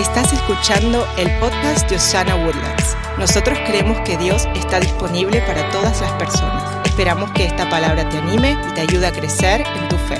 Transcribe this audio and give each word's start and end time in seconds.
Estás 0.00 0.32
escuchando 0.32 1.06
el 1.18 1.30
podcast 1.40 1.86
de 1.90 1.96
Osana 1.96 2.34
Woodlands. 2.34 2.96
Nosotros 3.18 3.58
creemos 3.66 4.00
que 4.00 4.16
Dios 4.16 4.48
está 4.54 4.80
disponible 4.80 5.42
para 5.42 5.68
todas 5.68 6.00
las 6.00 6.10
personas. 6.12 6.86
Esperamos 6.86 7.30
que 7.32 7.44
esta 7.44 7.68
palabra 7.68 8.08
te 8.08 8.16
anime 8.16 8.56
y 8.66 8.72
te 8.72 8.80
ayude 8.80 9.06
a 9.06 9.12
crecer 9.12 9.60
en 9.60 9.88
tu 9.90 9.98
fe. 9.98 10.16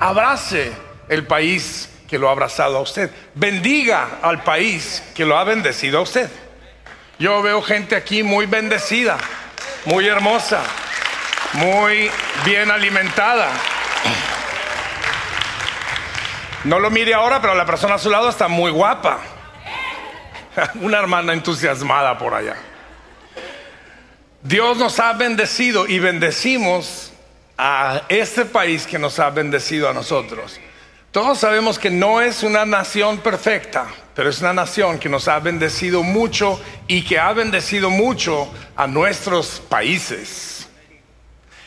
Abrace 0.00 0.72
el 1.10 1.26
país 1.26 1.90
que 2.08 2.18
lo 2.18 2.30
ha 2.30 2.32
abrazado 2.32 2.78
a 2.78 2.80
usted. 2.80 3.10
Bendiga 3.34 4.18
al 4.22 4.42
país 4.42 5.02
que 5.14 5.26
lo 5.26 5.36
ha 5.36 5.44
bendecido 5.44 5.98
a 5.98 6.02
usted. 6.02 6.30
Yo 7.18 7.42
veo 7.42 7.60
gente 7.60 7.96
aquí 7.96 8.22
muy 8.22 8.46
bendecida, 8.46 9.18
muy 9.84 10.08
hermosa, 10.08 10.62
muy 11.52 12.10
bien 12.46 12.70
alimentada. 12.70 13.50
No 16.64 16.78
lo 16.80 16.90
mire 16.90 17.14
ahora, 17.14 17.40
pero 17.40 17.54
la 17.54 17.64
persona 17.64 17.94
a 17.94 17.98
su 17.98 18.10
lado 18.10 18.28
está 18.28 18.48
muy 18.48 18.70
guapa. 18.70 19.20
Una 20.80 20.98
hermana 20.98 21.32
entusiasmada 21.32 22.18
por 22.18 22.34
allá. 22.34 22.56
Dios 24.42 24.76
nos 24.76 24.98
ha 25.00 25.12
bendecido 25.12 25.86
y 25.86 25.98
bendecimos 25.98 27.12
a 27.56 28.02
este 28.08 28.44
país 28.44 28.86
que 28.86 28.98
nos 28.98 29.18
ha 29.18 29.30
bendecido 29.30 29.88
a 29.88 29.92
nosotros. 29.92 30.58
Todos 31.10 31.38
sabemos 31.38 31.78
que 31.78 31.90
no 31.90 32.20
es 32.20 32.42
una 32.42 32.64
nación 32.64 33.18
perfecta, 33.18 33.86
pero 34.14 34.28
es 34.28 34.40
una 34.40 34.52
nación 34.52 34.98
que 34.98 35.08
nos 35.08 35.26
ha 35.26 35.38
bendecido 35.40 36.02
mucho 36.02 36.60
y 36.86 37.02
que 37.04 37.18
ha 37.18 37.32
bendecido 37.32 37.90
mucho 37.90 38.48
a 38.76 38.86
nuestros 38.86 39.60
países. 39.68 40.57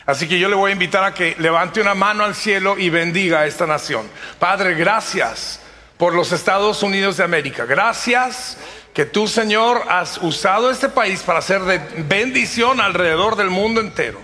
Así 0.06 0.28
que 0.28 0.38
yo 0.38 0.48
le 0.48 0.56
voy 0.56 0.70
a 0.70 0.72
invitar 0.72 1.04
a 1.04 1.14
que 1.14 1.36
levante 1.38 1.80
una 1.80 1.94
mano 1.94 2.24
al 2.24 2.34
cielo 2.34 2.76
y 2.78 2.90
bendiga 2.90 3.40
a 3.40 3.46
esta 3.46 3.66
nación. 3.66 4.08
Padre, 4.38 4.74
gracias 4.74 5.60
por 5.96 6.14
los 6.14 6.32
Estados 6.32 6.82
Unidos 6.82 7.16
de 7.16 7.24
América. 7.24 7.64
Gracias 7.64 8.58
que 8.92 9.04
tú, 9.04 9.28
Señor, 9.28 9.82
has 9.88 10.18
usado 10.18 10.70
este 10.70 10.88
país 10.88 11.22
para 11.22 11.38
hacer 11.38 11.62
de 11.62 11.78
bendición 12.08 12.80
alrededor 12.80 13.36
del 13.36 13.50
mundo 13.50 13.80
entero. 13.80 14.20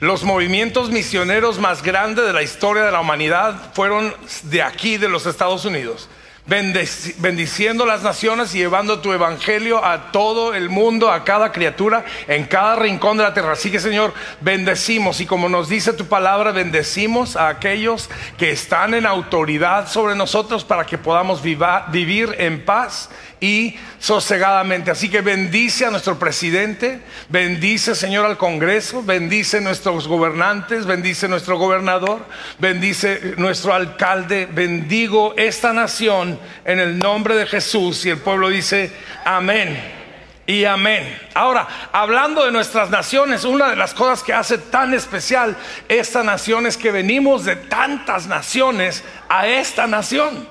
Los 0.00 0.24
movimientos 0.24 0.90
misioneros 0.90 1.58
más 1.58 1.82
grandes 1.82 2.24
de 2.24 2.32
la 2.32 2.42
historia 2.42 2.84
de 2.84 2.90
la 2.90 3.00
humanidad 3.00 3.72
fueron 3.74 4.14
de 4.44 4.62
aquí, 4.62 4.96
de 4.96 5.10
los 5.10 5.26
Estados 5.26 5.66
Unidos 5.66 6.08
bendiciendo 6.46 7.86
las 7.86 8.02
naciones 8.02 8.54
y 8.54 8.58
llevando 8.58 9.00
tu 9.00 9.12
evangelio 9.12 9.84
a 9.84 10.10
todo 10.10 10.54
el 10.54 10.68
mundo, 10.68 11.10
a 11.10 11.24
cada 11.24 11.52
criatura, 11.52 12.04
en 12.26 12.44
cada 12.44 12.76
rincón 12.76 13.16
de 13.16 13.22
la 13.22 13.34
tierra. 13.34 13.52
Así 13.52 13.70
que 13.70 13.78
Señor, 13.78 14.12
bendecimos 14.40 15.20
y 15.20 15.26
como 15.26 15.48
nos 15.48 15.68
dice 15.68 15.92
tu 15.92 16.06
palabra, 16.06 16.52
bendecimos 16.52 17.36
a 17.36 17.48
aquellos 17.48 18.10
que 18.36 18.50
están 18.50 18.94
en 18.94 19.06
autoridad 19.06 19.88
sobre 19.88 20.14
nosotros 20.14 20.64
para 20.64 20.84
que 20.84 20.98
podamos 20.98 21.42
vivir 21.42 22.34
en 22.38 22.64
paz 22.64 23.10
y 23.40 23.74
sosegadamente. 23.98 24.90
Así 24.90 25.08
que 25.08 25.22
bendice 25.22 25.86
a 25.86 25.90
nuestro 25.90 26.18
presidente, 26.18 27.00
bendice 27.28 27.94
Señor 27.94 28.26
al 28.26 28.36
Congreso, 28.36 29.02
bendice 29.02 29.58
a 29.58 29.60
nuestros 29.60 30.06
gobernantes, 30.06 30.86
bendice 30.86 31.26
a 31.26 31.30
nuestro 31.30 31.58
gobernador, 31.58 32.24
bendice 32.58 33.34
nuestro 33.38 33.74
alcalde, 33.74 34.46
bendigo 34.46 35.34
esta 35.36 35.72
nación 35.72 36.38
en 36.64 36.80
el 36.80 36.98
nombre 36.98 37.34
de 37.34 37.46
Jesús 37.46 38.04
y 38.04 38.10
el 38.10 38.18
pueblo 38.18 38.48
dice 38.50 38.92
amén. 39.24 39.98
Y 40.46 40.64
amén. 40.64 41.16
Ahora, 41.34 41.68
hablando 41.92 42.44
de 42.44 42.50
nuestras 42.50 42.90
naciones, 42.90 43.44
una 43.44 43.70
de 43.70 43.76
las 43.76 43.94
cosas 43.94 44.24
que 44.24 44.32
hace 44.32 44.58
tan 44.58 44.92
especial 44.94 45.56
esta 45.88 46.24
nación 46.24 46.66
es 46.66 46.76
que 46.76 46.90
venimos 46.90 47.44
de 47.44 47.54
tantas 47.54 48.26
naciones 48.26 49.04
a 49.28 49.46
esta 49.46 49.86
nación. 49.86 50.48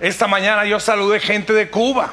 Esta 0.00 0.26
mañana 0.26 0.64
yo 0.64 0.80
saludé 0.80 1.20
gente 1.20 1.52
de 1.52 1.70
Cuba, 1.70 2.12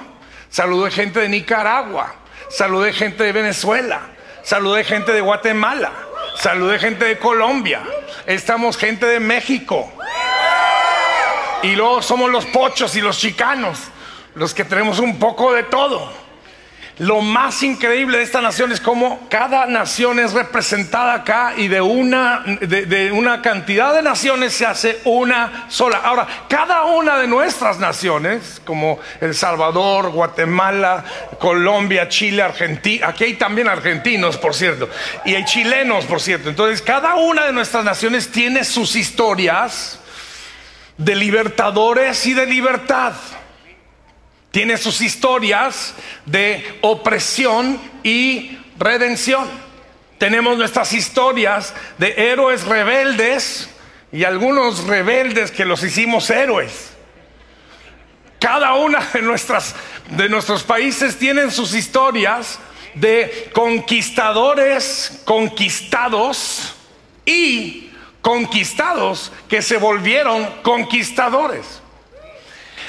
saludé 0.54 0.92
gente 0.92 1.20
de 1.20 1.30
Nicaragua, 1.30 2.14
saludé 2.48 2.94
gente 2.94 3.23
de 3.23 3.32
Venezuela, 3.32 4.02
saludé 4.44 4.84
gente 4.84 5.12
de 5.12 5.19
Guatemala, 5.19 5.91
saludé 6.36 6.78
gente 6.78 7.06
de 7.06 7.18
Colombia, 7.18 7.81
estamos 8.28 8.78
gente 8.78 9.08
de 9.08 9.19
México. 9.19 9.91
Y 11.64 11.75
luego 11.75 12.03
somos 12.03 12.30
los 12.30 12.46
pochos 12.46 12.96
y 12.96 13.02
los 13.02 13.18
chicanos, 13.18 13.80
los 14.36 14.53
que 14.53 14.64
tenemos 14.64 15.00
un 15.00 15.18
poco 15.18 15.53
de 15.53 15.64
todo. 15.64 16.14
Lo 17.00 17.22
más 17.22 17.64
increíble 17.64 18.20
de 18.20 18.24
esta 18.24 18.40
nación 18.40 18.72
es 18.72 18.80
cómo 18.80 19.28
cada 19.28 19.66
nación 19.66 20.20
es 20.20 20.31
representada 20.34 21.16
acá 21.16 21.54
y 21.58 21.68
de 21.68 21.81
una, 21.81 22.44
de, 22.46 23.12
una 23.12 23.42
cantidad 23.42 23.96
de 23.96 24.04
naciones 24.04 24.54
se 24.54 24.68
hace 24.68 25.00
una 25.03 25.66
sola. 25.70 26.02
Ahora, 26.03 26.28
cada 26.48 26.84
una 26.84 27.18
de 27.18 27.26
nuestras 27.26 27.80
naciones, 27.80 28.62
como 28.64 29.00
El 29.22 29.34
Salvador, 29.34 30.12
Guatemala, 30.12 31.03
Colombia, 31.40 32.09
Chile, 32.09 32.44
Argentina, 32.44 33.08
aquí 33.08 33.24
hay 33.24 33.34
también 33.34 33.68
argentinos, 33.68 34.38
por 34.38 34.53
cierto, 34.53 34.88
y 35.26 35.34
hay 35.34 35.46
chilenos, 35.46 36.06
por 36.06 36.22
cierto. 36.22 36.50
Entonces, 36.50 36.84
cada 36.84 37.16
una 37.16 37.46
de 37.46 37.53
nuestras 37.53 37.84
naciones 37.84 38.32
tiene 38.32 38.64
sus 38.64 38.96
historias 38.96 40.00
de 40.98 41.16
libertadores 41.16 42.24
y 42.28 42.36
de 42.36 42.46
libertad 42.46 43.14
tiene 44.53 44.78
sus 44.78 45.02
historias 45.02 45.96
de 46.28 46.78
opresión 46.81 47.81
y 48.03 48.56
redención. 48.78 49.50
Tenemos 50.19 50.59
nuestras 50.59 50.94
historias 50.94 51.74
de 51.97 52.14
héroes 52.31 52.64
rebeldes 52.64 53.68
y 54.12 54.25
algunos 54.25 54.84
rebeldes 54.84 55.50
que 55.50 55.66
los 55.66 55.81
hicimos 55.81 56.30
héroes. 56.30 56.91
Cada 58.38 58.75
una 58.75 59.00
de, 59.12 59.24
nuestras, 59.24 59.74
de 60.12 60.30
nuestros 60.30 60.62
países 60.62 61.18
tienen 61.18 61.50
sus 61.50 61.74
historias 61.74 62.59
de 62.94 63.50
conquistadores 63.53 65.20
conquistados 65.25 66.75
y 67.25 67.90
conquistados 68.22 69.31
que 69.50 69.64
se 69.64 69.78
volvieron 69.78 70.47
conquistadores. 70.62 71.83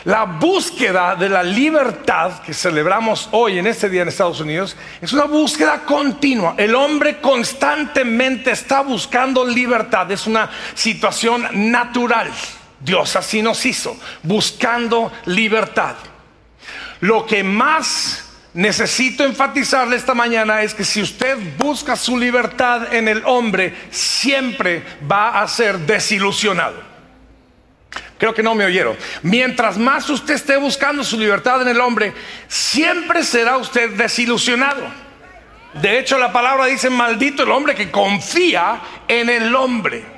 La 0.05 0.25
búsqueda 0.25 1.17
de 1.17 1.31
la 1.31 1.43
libertad 1.43 2.43
que 2.43 2.53
celebramos 2.53 3.31
hoy 3.33 3.59
en 3.59 3.67
este 3.67 3.89
día 3.89 4.03
en 4.03 4.09
Estados 4.09 4.41
Unidos 4.41 4.77
es 5.01 5.15
una 5.15 5.25
búsqueda 5.25 5.81
continua. 5.87 6.55
El 6.59 6.75
hombre 6.75 7.23
constantemente 7.23 8.51
está 8.51 8.83
buscando 8.83 9.47
libertad. 9.47 10.11
Es 10.13 10.27
una 10.27 10.51
situación 10.75 11.47
natural. 11.71 12.31
Dios 12.81 13.17
así 13.17 13.41
nos 13.41 13.65
hizo, 13.65 13.97
buscando 14.23 15.11
libertad. 15.25 15.95
Lo 17.01 17.25
que 17.25 17.43
más 17.43 18.25
necesito 18.53 19.25
enfatizarle 19.25 19.97
esta 19.97 20.13
mañana 20.13 20.61
es 20.61 20.75
que 20.75 20.85
si 20.85 21.01
usted 21.01 21.39
busca 21.57 21.97
su 21.97 22.19
libertad 22.19 22.93
en 22.93 23.09
el 23.09 23.23
hombre, 23.25 23.75
siempre 23.91 24.85
va 25.11 25.41
a 25.41 25.49
ser 25.49 25.79
desilusionado. 25.79 26.94
Creo 28.25 28.33
que 28.33 28.43
no 28.43 28.55
me 28.55 28.65
oyeron. 28.65 28.97
Mientras 29.23 29.77
más 29.77 30.09
usted 30.09 30.33
esté 30.33 30.57
buscando 30.57 31.05
su 31.05 31.19
libertad 31.19 31.61
en 31.61 31.69
el 31.69 31.79
hombre, 31.79 32.15
siempre 32.49 33.23
será 33.23 33.59
usted 33.59 33.91
desilusionado. 33.91 34.83
De 35.75 35.99
hecho, 35.99 36.17
la 36.17 36.33
palabra 36.33 36.65
dice, 36.65 36.89
maldito 36.89 37.43
el 37.43 37.51
hombre 37.51 37.75
que 37.75 37.91
confía 37.91 38.81
en 39.09 39.29
el 39.29 39.55
hombre. 39.55 40.14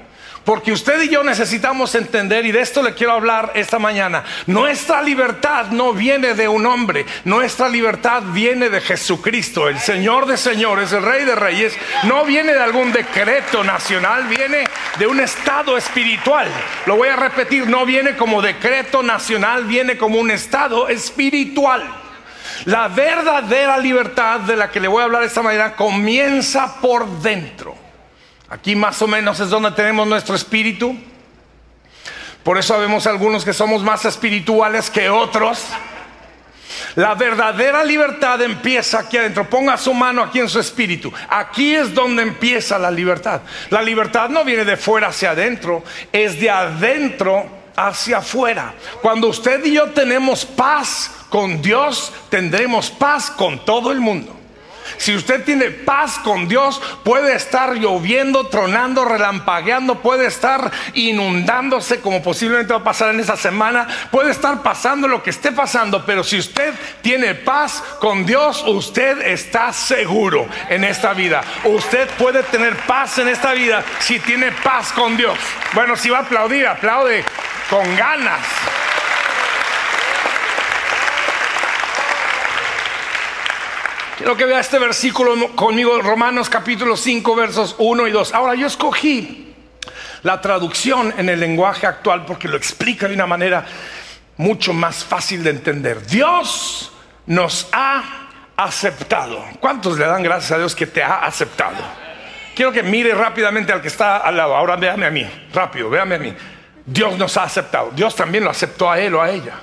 Porque 0.46 0.70
usted 0.70 1.02
y 1.02 1.08
yo 1.08 1.24
necesitamos 1.24 1.96
entender, 1.96 2.46
y 2.46 2.52
de 2.52 2.60
esto 2.60 2.80
le 2.80 2.94
quiero 2.94 3.14
hablar 3.14 3.50
esta 3.56 3.80
mañana, 3.80 4.22
nuestra 4.46 5.02
libertad 5.02 5.72
no 5.72 5.92
viene 5.92 6.34
de 6.34 6.46
un 6.46 6.64
hombre, 6.66 7.04
nuestra 7.24 7.68
libertad 7.68 8.22
viene 8.26 8.70
de 8.70 8.80
Jesucristo, 8.80 9.68
el 9.68 9.80
Señor 9.80 10.26
de 10.26 10.36
señores, 10.36 10.92
el 10.92 11.02
Rey 11.02 11.24
de 11.24 11.34
reyes, 11.34 11.76
no 12.04 12.24
viene 12.24 12.54
de 12.54 12.62
algún 12.62 12.92
decreto 12.92 13.64
nacional, 13.64 14.28
viene 14.28 14.68
de 15.00 15.06
un 15.08 15.18
estado 15.18 15.76
espiritual. 15.76 16.46
Lo 16.86 16.94
voy 16.94 17.08
a 17.08 17.16
repetir, 17.16 17.68
no 17.68 17.84
viene 17.84 18.14
como 18.14 18.40
decreto 18.40 19.02
nacional, 19.02 19.64
viene 19.64 19.98
como 19.98 20.20
un 20.20 20.30
estado 20.30 20.88
espiritual. 20.88 21.82
La 22.66 22.86
verdadera 22.86 23.78
libertad 23.78 24.38
de 24.38 24.54
la 24.54 24.70
que 24.70 24.78
le 24.78 24.86
voy 24.86 25.00
a 25.00 25.06
hablar 25.06 25.24
esta 25.24 25.42
mañana 25.42 25.74
comienza 25.74 26.80
por 26.80 27.04
dentro. 27.20 27.85
Aquí 28.48 28.76
más 28.76 29.00
o 29.02 29.08
menos 29.08 29.40
es 29.40 29.50
donde 29.50 29.72
tenemos 29.72 30.06
nuestro 30.06 30.34
espíritu. 30.34 30.96
Por 32.44 32.58
eso 32.58 32.78
vemos 32.78 33.06
algunos 33.06 33.44
que 33.44 33.52
somos 33.52 33.82
más 33.82 34.04
espirituales 34.04 34.88
que 34.88 35.10
otros. 35.10 35.64
La 36.94 37.14
verdadera 37.14 37.82
libertad 37.82 38.40
empieza 38.42 39.00
aquí 39.00 39.16
adentro. 39.16 39.50
Ponga 39.50 39.76
su 39.76 39.92
mano 39.92 40.22
aquí 40.22 40.38
en 40.38 40.48
su 40.48 40.60
espíritu. 40.60 41.12
Aquí 41.28 41.74
es 41.74 41.92
donde 41.92 42.22
empieza 42.22 42.78
la 42.78 42.90
libertad. 42.90 43.40
La 43.70 43.82
libertad 43.82 44.28
no 44.28 44.44
viene 44.44 44.64
de 44.64 44.76
fuera 44.76 45.08
hacia 45.08 45.32
adentro, 45.32 45.82
es 46.12 46.40
de 46.40 46.48
adentro 46.48 47.46
hacia 47.76 48.18
afuera. 48.18 48.74
Cuando 49.02 49.28
usted 49.28 49.64
y 49.64 49.72
yo 49.72 49.90
tenemos 49.90 50.44
paz 50.44 51.10
con 51.28 51.60
Dios, 51.60 52.12
tendremos 52.30 52.90
paz 52.90 53.30
con 53.30 53.64
todo 53.64 53.90
el 53.90 54.00
mundo. 54.00 54.36
Si 54.96 55.14
usted 55.14 55.44
tiene 55.44 55.70
paz 55.70 56.18
con 56.18 56.48
Dios, 56.48 56.80
puede 57.04 57.34
estar 57.34 57.74
lloviendo, 57.74 58.48
tronando, 58.48 59.04
relampagueando, 59.04 59.96
puede 60.00 60.26
estar 60.26 60.70
inundándose 60.94 62.00
como 62.00 62.22
posiblemente 62.22 62.72
va 62.72 62.80
a 62.80 62.84
pasar 62.84 63.14
en 63.14 63.20
esa 63.20 63.36
semana, 63.36 63.86
puede 64.10 64.30
estar 64.30 64.62
pasando 64.62 65.08
lo 65.08 65.22
que 65.22 65.30
esté 65.30 65.52
pasando, 65.52 66.04
pero 66.04 66.24
si 66.24 66.38
usted 66.38 66.74
tiene 67.02 67.34
paz 67.34 67.82
con 68.00 68.24
Dios, 68.24 68.64
usted 68.66 69.20
está 69.22 69.72
seguro 69.72 70.46
en 70.68 70.84
esta 70.84 71.12
vida. 71.12 71.42
Usted 71.64 72.08
puede 72.18 72.42
tener 72.44 72.76
paz 72.86 73.18
en 73.18 73.28
esta 73.28 73.52
vida 73.52 73.84
si 73.98 74.18
tiene 74.20 74.52
paz 74.52 74.92
con 74.92 75.16
Dios. 75.16 75.38
Bueno, 75.74 75.96
si 75.96 76.10
va 76.10 76.18
a 76.18 76.22
aplaudir, 76.22 76.66
aplaude 76.66 77.24
con 77.68 77.96
ganas. 77.96 78.40
Quiero 84.16 84.34
que 84.34 84.46
vea 84.46 84.60
este 84.60 84.78
versículo 84.78 85.54
conmigo, 85.54 86.00
Romanos 86.00 86.48
capítulo 86.48 86.96
5, 86.96 87.36
versos 87.36 87.76
1 87.76 88.06
y 88.06 88.10
2. 88.10 88.32
Ahora 88.32 88.54
yo 88.54 88.66
escogí 88.66 89.54
la 90.22 90.40
traducción 90.40 91.12
en 91.18 91.28
el 91.28 91.38
lenguaje 91.38 91.86
actual 91.86 92.24
porque 92.24 92.48
lo 92.48 92.56
explica 92.56 93.08
de 93.08 93.14
una 93.14 93.26
manera 93.26 93.66
mucho 94.38 94.72
más 94.72 95.04
fácil 95.04 95.44
de 95.44 95.50
entender. 95.50 96.06
Dios 96.06 96.92
nos 97.26 97.68
ha 97.72 98.28
aceptado. 98.56 99.44
¿Cuántos 99.60 99.98
le 99.98 100.06
dan 100.06 100.22
gracias 100.22 100.52
a 100.52 100.58
Dios 100.58 100.74
que 100.74 100.86
te 100.86 101.02
ha 101.02 101.18
aceptado? 101.18 101.76
Quiero 102.54 102.72
que 102.72 102.82
mire 102.82 103.14
rápidamente 103.14 103.70
al 103.70 103.82
que 103.82 103.88
está 103.88 104.16
al 104.16 104.34
lado. 104.34 104.56
Ahora 104.56 104.76
véame 104.76 105.04
a 105.04 105.10
mí, 105.10 105.30
rápido, 105.52 105.90
véame 105.90 106.14
a 106.14 106.18
mí. 106.18 106.34
Dios 106.86 107.18
nos 107.18 107.36
ha 107.36 107.42
aceptado. 107.42 107.90
Dios 107.94 108.16
también 108.16 108.44
lo 108.44 108.50
aceptó 108.50 108.90
a 108.90 108.98
él 108.98 109.14
o 109.14 109.20
a 109.20 109.30
ella. 109.30 109.60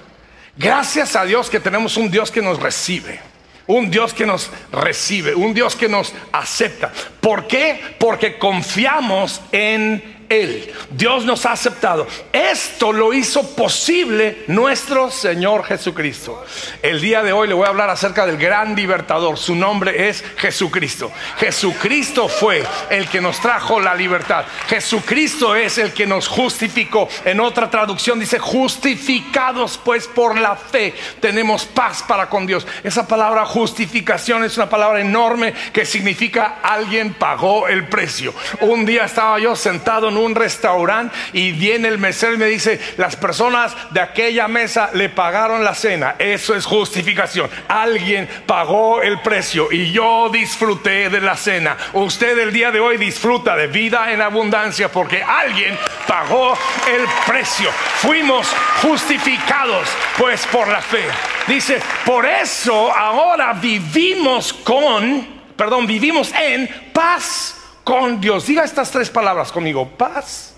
Gracias 0.55 1.15
a 1.15 1.25
Dios 1.25 1.49
que 1.49 1.59
tenemos 1.59 1.97
un 1.97 2.11
Dios 2.11 2.29
que 2.29 2.43
nos 2.43 2.61
recibe. 2.61 3.32
Un 3.67 3.89
Dios 3.89 4.13
que 4.13 4.25
nos 4.25 4.49
recibe, 4.71 5.35
un 5.35 5.53
Dios 5.53 5.75
que 5.75 5.87
nos 5.87 6.13
acepta. 6.31 6.91
¿Por 7.21 7.47
qué? 7.47 7.95
Porque 7.97 8.37
confiamos 8.37 9.41
en 9.51 10.22
él. 10.41 10.73
Dios 10.91 11.25
nos 11.25 11.45
ha 11.45 11.53
aceptado. 11.53 12.07
Esto 12.31 12.91
lo 12.91 13.13
hizo 13.13 13.55
posible 13.55 14.43
nuestro 14.47 15.11
Señor 15.11 15.63
Jesucristo. 15.65 16.45
El 16.81 17.01
día 17.01 17.23
de 17.23 17.33
hoy 17.33 17.47
le 17.47 17.53
voy 17.53 17.65
a 17.65 17.69
hablar 17.69 17.89
acerca 17.89 18.25
del 18.25 18.37
gran 18.37 18.75
libertador. 18.75 19.37
Su 19.37 19.55
nombre 19.55 20.09
es 20.09 20.23
Jesucristo. 20.37 21.11
Jesucristo 21.37 22.27
fue 22.27 22.63
el 22.89 23.07
que 23.07 23.21
nos 23.21 23.39
trajo 23.39 23.79
la 23.79 23.95
libertad. 23.95 24.45
Jesucristo 24.67 25.55
es 25.55 25.77
el 25.77 25.93
que 25.93 26.05
nos 26.05 26.27
justificó. 26.27 27.07
En 27.25 27.39
otra 27.39 27.69
traducción 27.69 28.19
dice, 28.19 28.39
justificados 28.39 29.79
pues 29.83 30.07
por 30.07 30.37
la 30.37 30.55
fe. 30.55 30.93
Tenemos 31.19 31.65
paz 31.65 32.03
para 32.07 32.29
con 32.29 32.45
Dios. 32.45 32.65
Esa 32.83 33.07
palabra 33.07 33.45
justificación 33.45 34.43
es 34.43 34.57
una 34.57 34.69
palabra 34.69 35.01
enorme 35.01 35.53
que 35.73 35.85
significa 35.85 36.59
alguien 36.63 37.13
pagó 37.13 37.67
el 37.67 37.87
precio. 37.87 38.33
Un 38.61 38.85
día 38.85 39.05
estaba 39.05 39.39
yo 39.39 39.55
sentado 39.55 40.09
en 40.09 40.17
un 40.17 40.22
restaurante 40.33 41.15
y 41.33 41.51
viene 41.51 41.87
el 41.87 41.97
mesero 41.97 42.33
y 42.33 42.37
me 42.37 42.45
dice, 42.45 42.79
las 42.97 43.15
personas 43.15 43.75
de 43.91 44.01
aquella 44.01 44.47
mesa 44.47 44.89
le 44.93 45.09
pagaron 45.09 45.63
la 45.63 45.75
cena. 45.75 46.15
Eso 46.19 46.55
es 46.55 46.65
justificación. 46.65 47.49
Alguien 47.67 48.27
pagó 48.45 49.01
el 49.01 49.19
precio 49.21 49.71
y 49.71 49.91
yo 49.91 50.29
disfruté 50.29 51.09
de 51.09 51.21
la 51.21 51.35
cena. 51.35 51.77
Usted 51.93 52.37
el 52.39 52.53
día 52.53 52.71
de 52.71 52.79
hoy 52.79 52.97
disfruta 52.97 53.55
de 53.55 53.67
vida 53.67 54.11
en 54.11 54.21
abundancia 54.21 54.91
porque 54.91 55.21
alguien 55.21 55.77
pagó 56.07 56.57
el 56.87 57.05
precio. 57.25 57.69
Fuimos 57.97 58.47
justificados 58.81 59.87
pues 60.17 60.45
por 60.47 60.67
la 60.67 60.81
fe. 60.81 61.03
Dice, 61.47 61.79
por 62.05 62.25
eso 62.25 62.91
ahora 62.93 63.53
vivimos 63.53 64.53
con, 64.53 65.27
perdón, 65.55 65.85
vivimos 65.85 66.31
en 66.33 66.69
paz 66.93 67.62
con 67.83 68.19
Dios. 68.21 68.45
Diga 68.45 68.63
estas 68.63 68.91
tres 68.91 69.09
palabras 69.09 69.51
conmigo. 69.51 69.87
Paz 69.89 70.55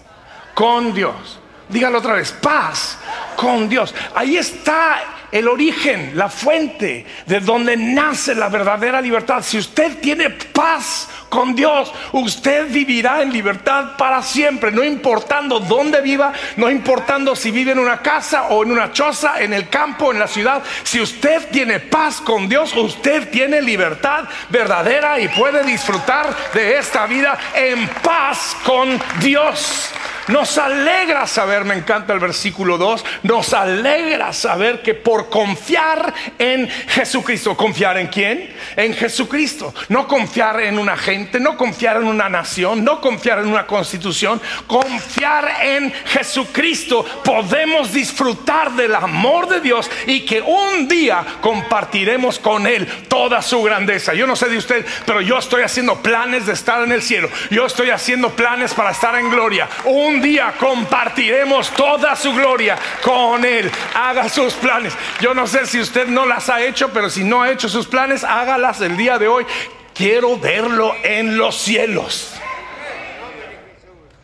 con 0.53 0.93
Dios. 0.93 1.39
Dígalo 1.69 1.97
otra 1.99 2.13
vez. 2.13 2.31
Paz 2.31 2.97
con 3.35 3.67
Dios. 3.67 3.93
Ahí 4.13 4.37
está 4.37 5.14
el 5.35 5.49
origen, 5.49 6.11
la 6.15 6.29
fuente 6.29 7.05
de 7.25 7.41
donde 7.41 7.75
nace 7.75 8.33
la 8.33 8.47
verdadera 8.47 9.01
libertad. 9.01 9.43
Si 9.43 9.57
usted 9.57 9.97
tiene 9.97 10.29
paz 10.29 11.09
con 11.27 11.53
Dios, 11.53 11.93
usted 12.13 12.71
vivirá 12.71 13.21
en 13.21 13.33
libertad 13.33 13.97
para 13.97 14.23
siempre, 14.23 14.71
no 14.71 14.81
importando 14.81 15.59
dónde 15.59 15.99
viva, 15.99 16.31
no 16.55 16.71
importando 16.71 17.35
si 17.35 17.51
vive 17.51 17.73
en 17.73 17.79
una 17.79 18.01
casa 18.01 18.43
o 18.43 18.63
en 18.63 18.71
una 18.71 18.93
choza, 18.93 19.41
en 19.41 19.51
el 19.51 19.67
campo, 19.67 20.13
en 20.13 20.19
la 20.19 20.27
ciudad. 20.29 20.63
Si 20.83 21.01
usted 21.01 21.49
tiene 21.49 21.81
paz 21.81 22.21
con 22.21 22.47
Dios, 22.47 22.73
usted 22.73 23.29
tiene 23.29 23.61
libertad 23.61 24.23
verdadera 24.49 25.19
y 25.19 25.27
puede 25.27 25.65
disfrutar 25.65 26.33
de 26.53 26.77
esta 26.77 27.07
vida 27.07 27.37
en 27.53 27.89
paz 28.01 28.55
con 28.63 28.97
Dios. 29.19 29.91
Nos 30.27 30.57
alegra 30.57 31.27
saber, 31.27 31.65
me 31.65 31.75
encanta 31.75 32.13
el 32.13 32.19
versículo 32.19 32.77
2, 32.77 33.05
nos 33.23 33.53
alegra 33.53 34.33
saber 34.33 34.81
que 34.81 34.95
por 34.95 35.29
confiar 35.29 36.13
en 36.39 36.67
Jesucristo, 36.67 37.55
¿confiar 37.55 37.97
en 37.97 38.07
quién? 38.07 38.53
En 38.75 38.93
Jesucristo. 38.93 39.73
No 39.89 40.07
confiar 40.07 40.61
en 40.61 40.79
una 40.79 40.97
gente, 40.97 41.39
no 41.39 41.57
confiar 41.57 41.97
en 41.97 42.07
una 42.07 42.27
nación, 42.27 42.83
no 42.83 43.01
confiar 43.01 43.39
en 43.39 43.47
una 43.47 43.67
constitución, 43.67 44.41
confiar 44.67 45.57
en 45.61 45.93
Jesucristo. 46.05 47.05
Podemos 47.23 47.93
disfrutar 47.93 48.71
del 48.71 48.95
amor 48.95 49.47
de 49.47 49.61
Dios 49.61 49.89
y 50.07 50.21
que 50.21 50.41
un 50.41 50.87
día 50.87 51.23
compartiremos 51.41 52.39
con 52.39 52.65
Él 52.65 52.87
toda 53.07 53.41
su 53.41 53.61
grandeza. 53.61 54.13
Yo 54.13 54.25
no 54.25 54.35
sé 54.35 54.49
de 54.49 54.57
usted, 54.57 54.85
pero 55.05 55.21
yo 55.21 55.37
estoy 55.37 55.61
haciendo 55.61 56.01
planes 56.01 56.47
de 56.47 56.53
estar 56.53 56.81
en 56.83 56.91
el 56.91 57.01
cielo. 57.01 57.29
Yo 57.51 57.65
estoy 57.65 57.91
haciendo 57.91 58.31
planes 58.31 58.73
para 58.73 58.91
estar 58.91 59.15
en 59.15 59.29
gloria. 59.29 59.69
Un 59.85 60.14
día 60.21 60.53
compartiremos 60.59 61.69
toda 61.71 62.15
su 62.15 62.33
gloria 62.33 62.77
con 63.01 63.43
Él. 63.45 63.71
Haga 63.93 64.29
sus 64.29 64.53
planes. 64.53 64.93
Yo 65.21 65.33
no 65.33 65.47
sé 65.47 65.65
si 65.65 65.79
usted 65.79 66.07
no 66.07 66.25
las 66.25 66.49
ha 66.49 66.61
hecho, 66.61 66.89
pero 66.91 67.09
si 67.09 67.23
no 67.23 67.41
ha 67.41 67.51
hecho 67.51 67.69
sus 67.69 67.87
planes, 67.87 68.23
hágalas 68.23 68.81
el 68.81 68.97
día 68.97 69.17
de 69.17 69.27
hoy. 69.27 69.45
Quiero 69.93 70.37
verlo 70.37 70.93
en 71.03 71.37
los 71.37 71.55
cielos. 71.55 72.33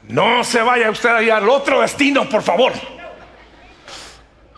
No 0.08 0.44
se 0.44 0.62
vaya 0.62 0.90
usted 0.90 1.10
allá 1.10 1.38
al 1.38 1.50
otro 1.50 1.82
destino, 1.82 2.28
por 2.28 2.44
favor. 2.44 2.74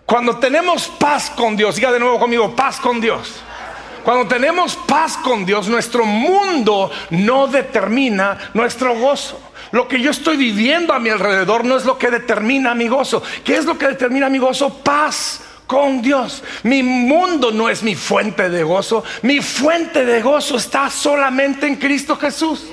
Cuando 0.05 0.37
tenemos 0.37 0.87
paz 0.87 1.29
con 1.29 1.55
Dios, 1.55 1.75
diga 1.75 1.91
de 1.91 1.99
nuevo 1.99 2.19
conmigo, 2.19 2.55
paz 2.55 2.79
con 2.79 2.99
Dios. 2.99 3.43
Cuando 4.03 4.27
tenemos 4.27 4.75
paz 4.75 5.17
con 5.17 5.45
Dios, 5.45 5.67
nuestro 5.67 6.03
mundo 6.03 6.91
no 7.11 7.47
determina 7.47 8.37
nuestro 8.53 8.95
gozo. 8.95 9.39
Lo 9.73 9.87
que 9.87 9.99
yo 9.99 10.11
estoy 10.11 10.37
viviendo 10.37 10.93
a 10.93 10.99
mi 10.99 11.09
alrededor 11.09 11.65
no 11.65 11.75
es 11.75 11.83
lo 11.83 11.97
que 11.97 12.11
determina 12.11 12.75
mi 12.75 12.87
gozo. 12.87 13.23
¿Qué 13.43 13.55
es 13.57 13.65
lo 13.65 13.75
que 13.75 13.87
determina 13.87 14.29
mi 14.29 14.37
gozo? 14.37 14.83
Paz 14.83 15.41
con 15.65 15.99
Dios. 15.99 16.43
Mi 16.61 16.83
mundo 16.83 17.51
no 17.51 17.67
es 17.67 17.81
mi 17.81 17.95
fuente 17.95 18.51
de 18.51 18.61
gozo. 18.61 19.03
Mi 19.23 19.41
fuente 19.41 20.05
de 20.05 20.21
gozo 20.21 20.57
está 20.57 20.91
solamente 20.91 21.65
en 21.65 21.77
Cristo 21.77 22.15
Jesús. 22.17 22.67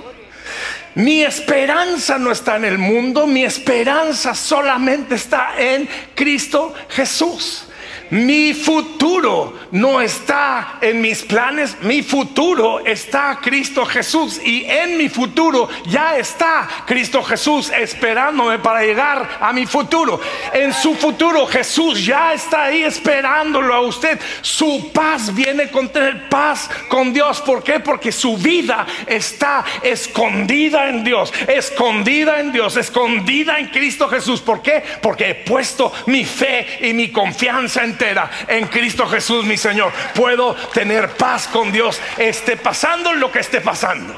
Mi 0.95 1.23
esperanza 1.23 2.19
no 2.19 2.31
está 2.31 2.57
en 2.57 2.67
el 2.67 2.77
mundo, 2.77 3.27
mi 3.27 3.45
esperanza 3.45 4.35
solamente 4.35 5.15
está 5.15 5.55
en 5.57 5.89
Cristo 6.15 6.75
Jesús. 6.91 7.65
Mi 8.11 8.55
futuro 8.55 9.53
no 9.71 10.01
está 10.01 10.79
en 10.81 11.01
mis 11.01 11.23
planes, 11.23 11.77
mi 11.83 12.03
futuro 12.03 12.85
está 12.85 13.39
Cristo 13.41 13.87
Jesús 13.87 14.41
y 14.45 14.65
en 14.65 14.97
mi 14.97 15.09
futuro 15.09 15.69
ya 15.87 16.19
está 16.19 16.69
Cristo 16.87 17.23
Jesús 17.23 17.71
esperándome 17.71 18.59
para 18.59 18.83
llegar 18.83 19.39
a 19.41 19.53
mi 19.53 19.65
futuro. 19.65 20.21
En 20.53 20.73
su 20.73 20.97
futuro 20.97 21.47
Jesús 21.47 22.05
ya 22.05 22.33
está 22.33 22.65
ahí 22.65 22.83
esperándolo 22.83 23.73
a 23.75 23.81
usted. 23.83 24.19
Su 24.43 24.91
paz 24.93 25.33
viene 25.33 25.71
con 25.71 25.89
tener 25.89 26.29
paz 26.29 26.69
con 26.89 27.13
Dios. 27.13 27.41
¿Por 27.41 27.63
qué? 27.63 27.79
Porque 27.79 28.11
su 28.11 28.37
vida 28.37 28.87
está 29.07 29.65
escondida 29.83 30.89
en 30.89 31.05
Dios, 31.05 31.33
escondida 31.47 32.41
en 32.41 32.51
Dios, 32.51 32.77
escondida 32.77 33.61
en 33.61 33.69
Cristo 33.69 34.09
Jesús. 34.09 34.41
¿Por 34.41 34.63
qué? 34.63 34.83
Porque 35.01 35.31
he 35.31 35.35
puesto 35.37 35.93
mi 36.07 36.25
fe 36.25 36.81
y 36.83 36.93
mi 36.93 37.11
confianza 37.11 37.85
en 37.85 38.00
en 38.49 38.67
Cristo 38.69 39.07
Jesús, 39.07 39.45
mi 39.45 39.57
Señor. 39.57 39.93
Puedo 40.15 40.55
tener 40.73 41.11
paz 41.11 41.49
con 41.49 41.71
Dios, 41.71 42.01
esté 42.17 42.57
pasando 42.57 43.13
lo 43.13 43.31
que 43.31 43.41
esté 43.41 43.61
pasando. 43.61 44.15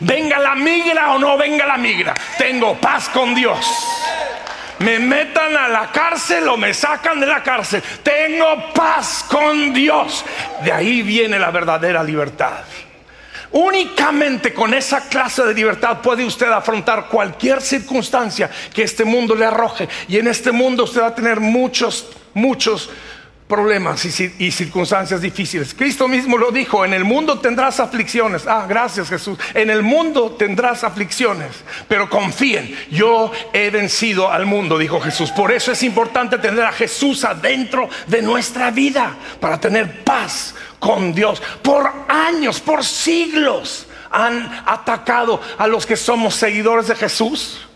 Venga 0.00 0.38
la 0.38 0.54
migra 0.54 1.12
o 1.12 1.18
no 1.18 1.38
venga 1.38 1.66
la 1.66 1.78
migra, 1.78 2.14
tengo 2.38 2.74
paz 2.76 3.08
con 3.08 3.34
Dios. 3.34 3.66
Me 4.78 4.98
metan 4.98 5.56
a 5.56 5.68
la 5.68 5.90
cárcel 5.90 6.46
o 6.48 6.58
me 6.58 6.74
sacan 6.74 7.18
de 7.18 7.26
la 7.26 7.42
cárcel, 7.42 7.82
tengo 8.02 8.72
paz 8.74 9.24
con 9.28 9.72
Dios. 9.72 10.24
De 10.62 10.72
ahí 10.72 11.00
viene 11.00 11.38
la 11.38 11.50
verdadera 11.50 12.02
libertad. 12.02 12.60
Únicamente 13.56 14.52
con 14.52 14.74
esa 14.74 15.08
clase 15.08 15.42
de 15.42 15.54
libertad 15.54 16.02
puede 16.02 16.26
usted 16.26 16.48
afrontar 16.48 17.08
cualquier 17.08 17.62
circunstancia 17.62 18.50
que 18.74 18.82
este 18.82 19.02
mundo 19.02 19.34
le 19.34 19.46
arroje. 19.46 19.88
Y 20.08 20.18
en 20.18 20.28
este 20.28 20.52
mundo 20.52 20.84
usted 20.84 21.00
va 21.00 21.06
a 21.06 21.14
tener 21.14 21.40
muchos 21.40 22.06
muchos 22.36 22.90
problemas 23.48 24.04
y, 24.04 24.50
circunstancias 24.50 25.20
difíciles. 25.20 25.72
Cristo 25.74 26.08
mismo 26.08 26.36
lo 26.36 26.50
dijo, 26.50 26.84
en 26.84 26.92
el 26.92 27.04
mundo 27.04 27.38
tendrás 27.38 27.78
aflicciones. 27.78 28.46
Ah, 28.46 28.66
gracias 28.68 29.08
Jesús. 29.08 29.38
En 29.54 29.70
el 29.70 29.82
mundo 29.82 30.32
tendrás 30.32 30.82
aflicciones, 30.82 31.50
pero 31.88 32.10
confíen, 32.10 32.76
yo 32.90 33.30
he 33.52 33.70
vencido 33.70 34.30
al 34.30 34.46
mundo, 34.46 34.78
dijo 34.78 35.00
Jesús. 35.00 35.30
Por 35.30 35.52
eso 35.52 35.70
es 35.72 35.82
importante 35.82 36.38
tener 36.38 36.64
a 36.64 36.72
Jesús 36.72 37.24
adentro 37.24 37.88
de 38.06 38.22
nuestra 38.22 38.70
vida, 38.70 39.16
para 39.40 39.60
tener 39.60 40.02
paz 40.02 40.54
con 40.78 41.14
Dios. 41.14 41.40
Por 41.62 41.88
años, 42.08 42.60
por 42.60 42.84
siglos 42.84 43.86
han 44.10 44.62
atacado 44.66 45.40
a 45.58 45.66
los 45.66 45.86
que 45.86 45.96
somos 45.96 46.34
seguidores 46.34 46.88
de 46.88 46.96
Jesús 46.96 47.66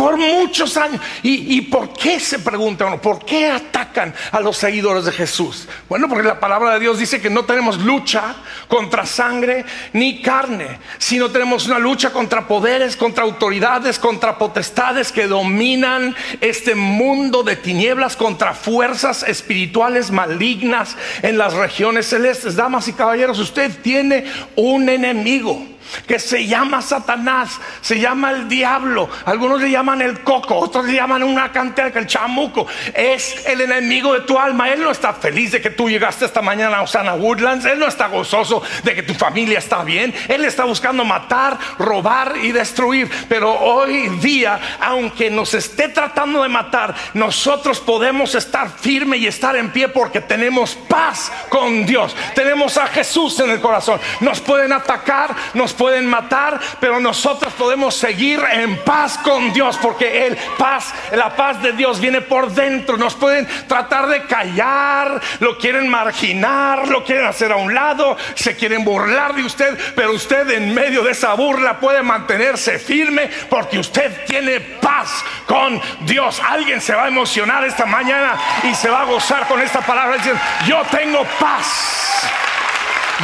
por 0.00 0.16
muchos 0.16 0.78
años. 0.78 0.98
¿Y, 1.22 1.60
por 1.60 1.92
qué 1.92 2.18
se 2.18 2.38
pregunta 2.38 2.86
uno? 2.86 3.02
¿Por 3.02 3.22
qué 3.22 3.50
atacan 3.50 4.14
a 4.32 4.40
los 4.40 4.56
seguidores 4.56 5.04
de 5.04 5.12
Jesús? 5.12 5.68
Bueno, 5.90 6.08
porque 6.08 6.26
la 6.26 6.40
palabra 6.40 6.72
de 6.72 6.80
Dios 6.80 6.98
dice 6.98 7.20
que 7.20 7.28
no 7.28 7.44
tenemos 7.44 7.76
lucha 7.76 8.36
contra 8.66 9.04
sangre 9.04 9.66
ni 9.92 10.22
carne, 10.22 10.78
sino 10.96 11.30
tenemos 11.30 11.66
una 11.66 11.78
lucha 11.78 12.14
contra 12.14 12.48
poderes, 12.48 12.96
contra 12.96 13.24
autoridades, 13.24 13.98
contra 13.98 14.38
potestades 14.38 15.12
que 15.12 15.26
dominan 15.26 16.16
este 16.40 16.74
mundo 16.74 17.42
de 17.42 17.56
tinieblas, 17.56 18.16
contra 18.16 18.54
fuerzas 18.54 19.22
espirituales 19.22 20.10
malignas 20.10 20.96
en 21.20 21.36
las 21.36 21.52
regiones 21.52 22.06
celestes. 22.06 22.56
Damas 22.56 22.88
y 22.88 22.94
caballeros, 22.94 23.38
usted 23.38 23.70
tiene 23.82 24.24
un 24.56 24.88
enemigo 24.88 25.62
que 26.06 26.18
se 26.18 26.46
llama 26.46 26.82
Satanás, 26.82 27.60
se 27.80 27.98
llama 27.98 28.30
el 28.30 28.48
diablo, 28.48 29.08
algunos 29.24 29.60
le 29.60 29.70
llaman 29.70 30.02
el 30.02 30.20
coco, 30.20 30.56
otros 30.56 30.86
le 30.86 30.94
llaman 30.94 31.22
una 31.22 31.52
cantera, 31.52 31.90
el 31.98 32.06
chamuco, 32.06 32.66
es 32.94 33.46
el 33.46 33.60
enemigo 33.60 34.12
de 34.14 34.20
tu 34.20 34.38
alma. 34.38 34.70
Él 34.70 34.82
no 34.82 34.90
está 34.90 35.12
feliz 35.12 35.52
de 35.52 35.60
que 35.60 35.70
tú 35.70 35.88
llegaste 35.88 36.24
esta 36.24 36.42
mañana 36.42 36.78
a 36.78 36.82
Osana 36.82 37.14
Woodlands, 37.14 37.64
él 37.64 37.78
no 37.78 37.86
está 37.86 38.08
gozoso 38.08 38.62
de 38.82 38.94
que 38.94 39.02
tu 39.02 39.14
familia 39.14 39.58
está 39.58 39.82
bien, 39.82 40.14
él 40.28 40.44
está 40.44 40.64
buscando 40.64 41.04
matar, 41.04 41.58
robar 41.78 42.34
y 42.42 42.52
destruir. 42.52 43.10
Pero 43.28 43.52
hoy 43.52 44.08
día, 44.20 44.78
aunque 44.80 45.30
nos 45.30 45.54
esté 45.54 45.88
tratando 45.88 46.42
de 46.42 46.48
matar, 46.48 46.94
nosotros 47.14 47.80
podemos 47.80 48.34
estar 48.34 48.70
firme 48.70 49.16
y 49.16 49.26
estar 49.26 49.56
en 49.56 49.70
pie 49.70 49.88
porque 49.88 50.20
tenemos 50.20 50.74
paz 50.74 51.32
con 51.48 51.86
Dios, 51.86 52.14
tenemos 52.34 52.76
a 52.76 52.86
Jesús 52.86 53.38
en 53.40 53.50
el 53.50 53.60
corazón. 53.60 54.00
Nos 54.20 54.40
pueden 54.40 54.72
atacar, 54.72 55.34
nos 55.54 55.72
pueden 55.80 56.06
matar, 56.06 56.60
pero 56.78 57.00
nosotros 57.00 57.54
podemos 57.54 57.94
seguir 57.94 58.38
en 58.52 58.76
paz 58.84 59.16
con 59.16 59.50
Dios, 59.50 59.78
porque 59.80 60.26
el 60.26 60.36
paz, 60.58 60.92
la 61.12 61.34
paz 61.34 61.62
de 61.62 61.72
Dios 61.72 61.98
viene 61.98 62.20
por 62.20 62.52
dentro. 62.52 62.98
Nos 62.98 63.14
pueden 63.14 63.48
tratar 63.66 64.06
de 64.08 64.24
callar, 64.24 65.18
lo 65.38 65.56
quieren 65.56 65.88
marginar, 65.88 66.86
lo 66.86 67.02
quieren 67.02 67.24
hacer 67.24 67.50
a 67.50 67.56
un 67.56 67.74
lado, 67.74 68.14
se 68.34 68.56
quieren 68.56 68.84
burlar 68.84 69.34
de 69.34 69.42
usted, 69.42 69.78
pero 69.96 70.12
usted 70.12 70.50
en 70.50 70.74
medio 70.74 71.02
de 71.02 71.12
esa 71.12 71.32
burla 71.32 71.80
puede 71.80 72.02
mantenerse 72.02 72.78
firme 72.78 73.30
porque 73.48 73.78
usted 73.78 74.26
tiene 74.26 74.60
paz 74.60 75.24
con 75.46 75.80
Dios. 76.00 76.42
Alguien 76.46 76.82
se 76.82 76.94
va 76.94 77.04
a 77.04 77.08
emocionar 77.08 77.64
esta 77.64 77.86
mañana 77.86 78.38
y 78.64 78.74
se 78.74 78.90
va 78.90 79.00
a 79.00 79.04
gozar 79.04 79.48
con 79.48 79.62
esta 79.62 79.80
palabra 79.80 80.18
diciendo, 80.18 80.42
yo 80.66 80.82
tengo 80.90 81.24
paz. 81.38 82.28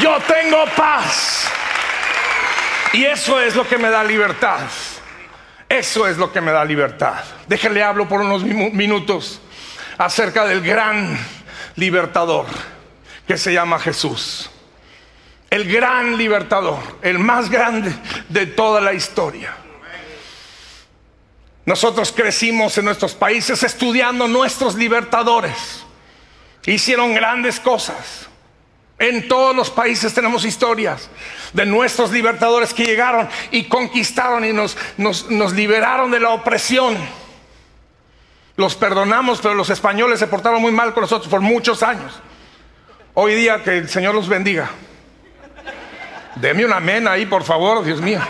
Yo 0.00 0.18
tengo 0.26 0.64
paz. 0.74 1.50
Y 2.96 3.04
eso 3.04 3.38
es 3.38 3.54
lo 3.54 3.68
que 3.68 3.76
me 3.76 3.90
da 3.90 4.02
libertad. 4.02 4.60
Eso 5.68 6.08
es 6.08 6.16
lo 6.16 6.32
que 6.32 6.40
me 6.40 6.50
da 6.50 6.64
libertad. 6.64 7.22
Déjenle 7.46 7.82
hablo 7.82 8.08
por 8.08 8.22
unos 8.22 8.42
minutos 8.42 9.42
acerca 9.98 10.46
del 10.46 10.62
gran 10.62 11.18
libertador 11.74 12.46
que 13.28 13.36
se 13.36 13.52
llama 13.52 13.78
Jesús. 13.78 14.48
El 15.50 15.70
gran 15.70 16.16
libertador, 16.16 16.78
el 17.02 17.18
más 17.18 17.50
grande 17.50 17.94
de 18.30 18.46
toda 18.46 18.80
la 18.80 18.94
historia. 18.94 19.54
Nosotros 21.66 22.12
crecimos 22.12 22.78
en 22.78 22.86
nuestros 22.86 23.12
países 23.12 23.62
estudiando 23.62 24.26
nuestros 24.26 24.74
libertadores. 24.74 25.84
Hicieron 26.64 27.12
grandes 27.14 27.60
cosas. 27.60 28.26
En 28.98 29.28
todos 29.28 29.54
los 29.54 29.70
países 29.70 30.14
tenemos 30.14 30.44
historias 30.44 31.10
de 31.52 31.66
nuestros 31.66 32.10
libertadores 32.12 32.72
que 32.72 32.84
llegaron 32.84 33.28
y 33.50 33.64
conquistaron 33.64 34.44
y 34.44 34.52
nos, 34.54 35.52
liberaron 35.52 36.10
de 36.10 36.20
la 36.20 36.30
opresión. 36.30 36.96
Los 38.56 38.74
perdonamos, 38.74 39.40
pero 39.42 39.54
los 39.54 39.68
españoles 39.68 40.18
se 40.18 40.26
portaron 40.26 40.62
muy 40.62 40.72
mal 40.72 40.94
con 40.94 41.02
nosotros 41.02 41.28
por 41.28 41.42
muchos 41.42 41.82
años. 41.82 42.20
Hoy 43.12 43.34
día 43.34 43.62
que 43.62 43.76
el 43.76 43.88
Señor 43.90 44.14
los 44.14 44.28
bendiga. 44.28 44.70
Deme 46.36 46.64
una 46.64 46.76
amén 46.76 47.06
ahí, 47.06 47.26
por 47.26 47.44
favor, 47.44 47.84
Dios 47.84 48.00
mío. 48.00 48.20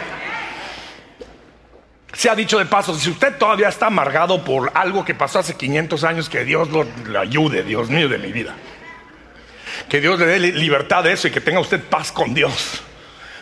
Se 2.12 2.28
ha 2.28 2.34
dicho 2.34 2.58
de 2.58 2.66
paso, 2.66 2.94
si 2.94 3.10
usted 3.10 3.36
todavía 3.36 3.68
está 3.68 3.86
amargado 3.86 4.42
por 4.42 4.72
algo 4.74 5.04
que 5.04 5.14
pasó 5.14 5.38
hace 5.38 5.54
500 5.54 6.02
años, 6.02 6.28
que 6.28 6.44
Dios 6.44 6.68
lo 6.70 7.20
ayude, 7.20 7.62
Dios 7.62 7.88
mío 7.88 8.08
de 8.08 8.18
mi 8.18 8.32
vida. 8.32 8.54
Que 9.88 10.00
Dios 10.00 10.18
le 10.18 10.26
dé 10.26 10.38
libertad 10.38 11.04
de 11.04 11.12
eso 11.12 11.28
y 11.28 11.30
que 11.30 11.40
tenga 11.40 11.60
usted 11.60 11.80
paz 11.80 12.10
con 12.10 12.34
Dios. 12.34 12.82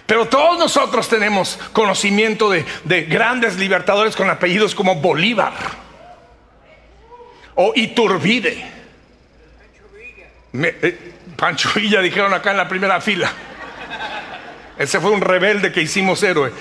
Pero 0.07 0.27
todos 0.27 0.59
nosotros 0.59 1.09
tenemos 1.09 1.59
conocimiento 1.73 2.51
de, 2.51 2.65
grandes 3.09 3.57
libertadores 3.57 4.15
con 4.15 4.29
apellidos 4.29 4.75
como 4.75 4.97
Bolívar 4.97 5.55
o 7.55 7.73
Iturbide. 7.75 8.71
Eh, 10.53 11.13
Pancho 11.37 11.71
Villa 11.75 12.01
dijeron 12.01 12.35
acá 12.35 12.51
en 12.51 12.59
la 12.59 12.69
primera 12.69 13.01
fila. 13.01 13.33
Ese 14.79 15.01
fue 15.01 15.11
un 15.11 15.23
rebelde 15.23 15.73
que 15.73 15.81
hicimos 15.81 16.23
héroe. 16.23 16.53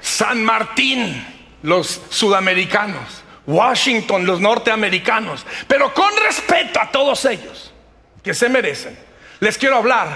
San 0.00 0.44
Martín, 0.44 1.26
los 1.62 2.02
sudamericanos. 2.10 3.22
Washington, 3.46 4.26
los 4.26 4.40
norteamericanos. 4.40 5.46
Pero 5.66 5.94
con 5.94 6.10
respeto 6.24 6.80
a 6.80 6.90
todos 6.90 7.24
ellos 7.24 7.72
que 8.26 8.34
se 8.34 8.48
merecen, 8.48 8.98
les 9.38 9.56
quiero 9.56 9.76
hablar 9.76 10.08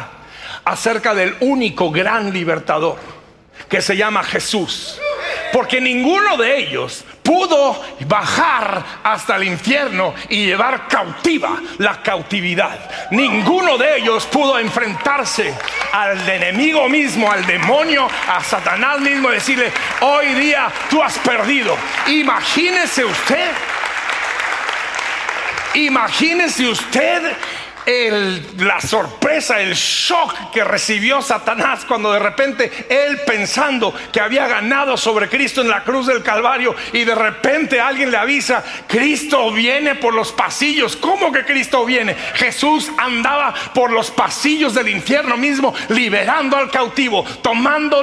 acerca 0.64 1.14
del 1.14 1.36
único 1.38 1.92
gran 1.92 2.32
libertador 2.32 2.98
que 3.68 3.80
se 3.80 3.96
llama 3.96 4.24
Jesús. 4.24 4.98
Porque 5.52 5.80
ninguno 5.80 6.36
de 6.36 6.58
ellos 6.58 7.04
pudo 7.22 7.80
bajar 8.08 8.84
hasta 9.04 9.36
el 9.36 9.44
infierno 9.44 10.12
y 10.28 10.46
llevar 10.46 10.88
cautiva 10.88 11.60
la 11.78 12.02
cautividad. 12.02 12.80
Ninguno 13.12 13.78
de 13.78 13.98
ellos 13.98 14.26
pudo 14.26 14.58
enfrentarse 14.58 15.54
al 15.92 16.28
enemigo 16.28 16.88
mismo, 16.88 17.30
al 17.30 17.46
demonio, 17.46 18.08
a 18.28 18.42
Satanás 18.42 18.98
mismo, 18.98 19.30
decirle, 19.30 19.70
hoy 20.00 20.34
día 20.34 20.68
tú 20.90 21.00
has 21.00 21.16
perdido. 21.20 21.76
Imagínese 22.08 23.04
usted, 23.04 23.52
imagínese 25.74 26.66
usted 26.66 27.36
la 27.86 28.80
sorpresa, 28.80 29.60
el 29.60 29.74
shock 29.74 30.50
que 30.52 30.62
recibió 30.64 31.22
Satanás 31.22 31.84
cuando 31.86 32.12
de 32.12 32.18
repente 32.18 32.70
él 32.88 33.20
pensando 33.26 33.94
que 34.12 34.20
había 34.20 34.46
ganado 34.46 34.96
sobre 34.96 35.28
Cristo 35.28 35.60
en 35.62 35.68
la 35.68 35.82
cruz 35.82 36.06
del 36.06 36.22
Calvario 36.22 36.74
y 36.92 37.04
de 37.04 37.14
repente 37.14 37.80
alguien 37.80 38.10
le 38.10 38.16
avisa, 38.16 38.62
Cristo 38.86 39.50
viene 39.52 39.94
por 39.94 40.14
los 40.14 40.32
pasillos. 40.32 40.96
¿Cómo 40.96 41.32
que 41.32 41.44
Cristo 41.44 41.84
viene? 41.84 42.14
Jesús 42.34 42.90
andaba 42.98 43.54
por 43.74 43.90
los 43.90 44.10
pasillos 44.10 44.74
del 44.74 44.88
infierno 44.88 45.36
mismo, 45.36 45.74
liberando 45.88 46.56
al 46.56 46.70
cautivo, 46.70 47.24
tomando, 47.42 48.02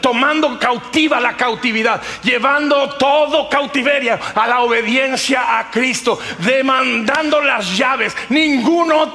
tomando 0.00 0.58
cautiva 0.58 1.20
la 1.20 1.36
cautividad, 1.36 2.00
llevando 2.22 2.90
todo 2.96 3.48
cautiverio 3.48 4.18
a 4.34 4.46
la 4.46 4.60
obediencia 4.60 5.58
a 5.58 5.70
Cristo, 5.70 6.18
demandando 6.38 7.40
las 7.40 7.76
llaves. 7.76 8.16
Ningún 8.28 8.92
otro 8.92 9.09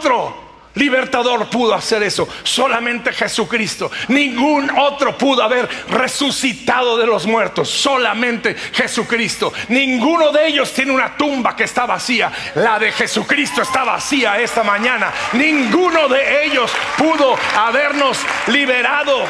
libertador 0.75 1.49
pudo 1.49 1.73
hacer 1.73 2.03
eso, 2.03 2.27
solamente 2.43 3.11
Jesucristo. 3.11 3.91
Ningún 4.09 4.69
otro 4.77 5.17
pudo 5.17 5.43
haber 5.43 5.67
resucitado 5.89 6.97
de 6.97 7.07
los 7.07 7.25
muertos, 7.25 7.69
solamente 7.69 8.55
Jesucristo. 8.73 9.51
Ninguno 9.69 10.31
de 10.31 10.47
ellos 10.47 10.71
tiene 10.73 10.91
una 10.91 11.17
tumba 11.17 11.55
que 11.55 11.63
está 11.63 11.85
vacía, 11.85 12.31
la 12.55 12.77
de 12.79 12.91
Jesucristo 12.91 13.61
está 13.61 13.83
vacía 13.83 14.39
esta 14.39 14.63
mañana. 14.63 15.11
Ninguno 15.33 16.07
de 16.07 16.45
ellos 16.45 16.71
pudo 16.97 17.35
habernos 17.57 18.19
liberado. 18.47 19.25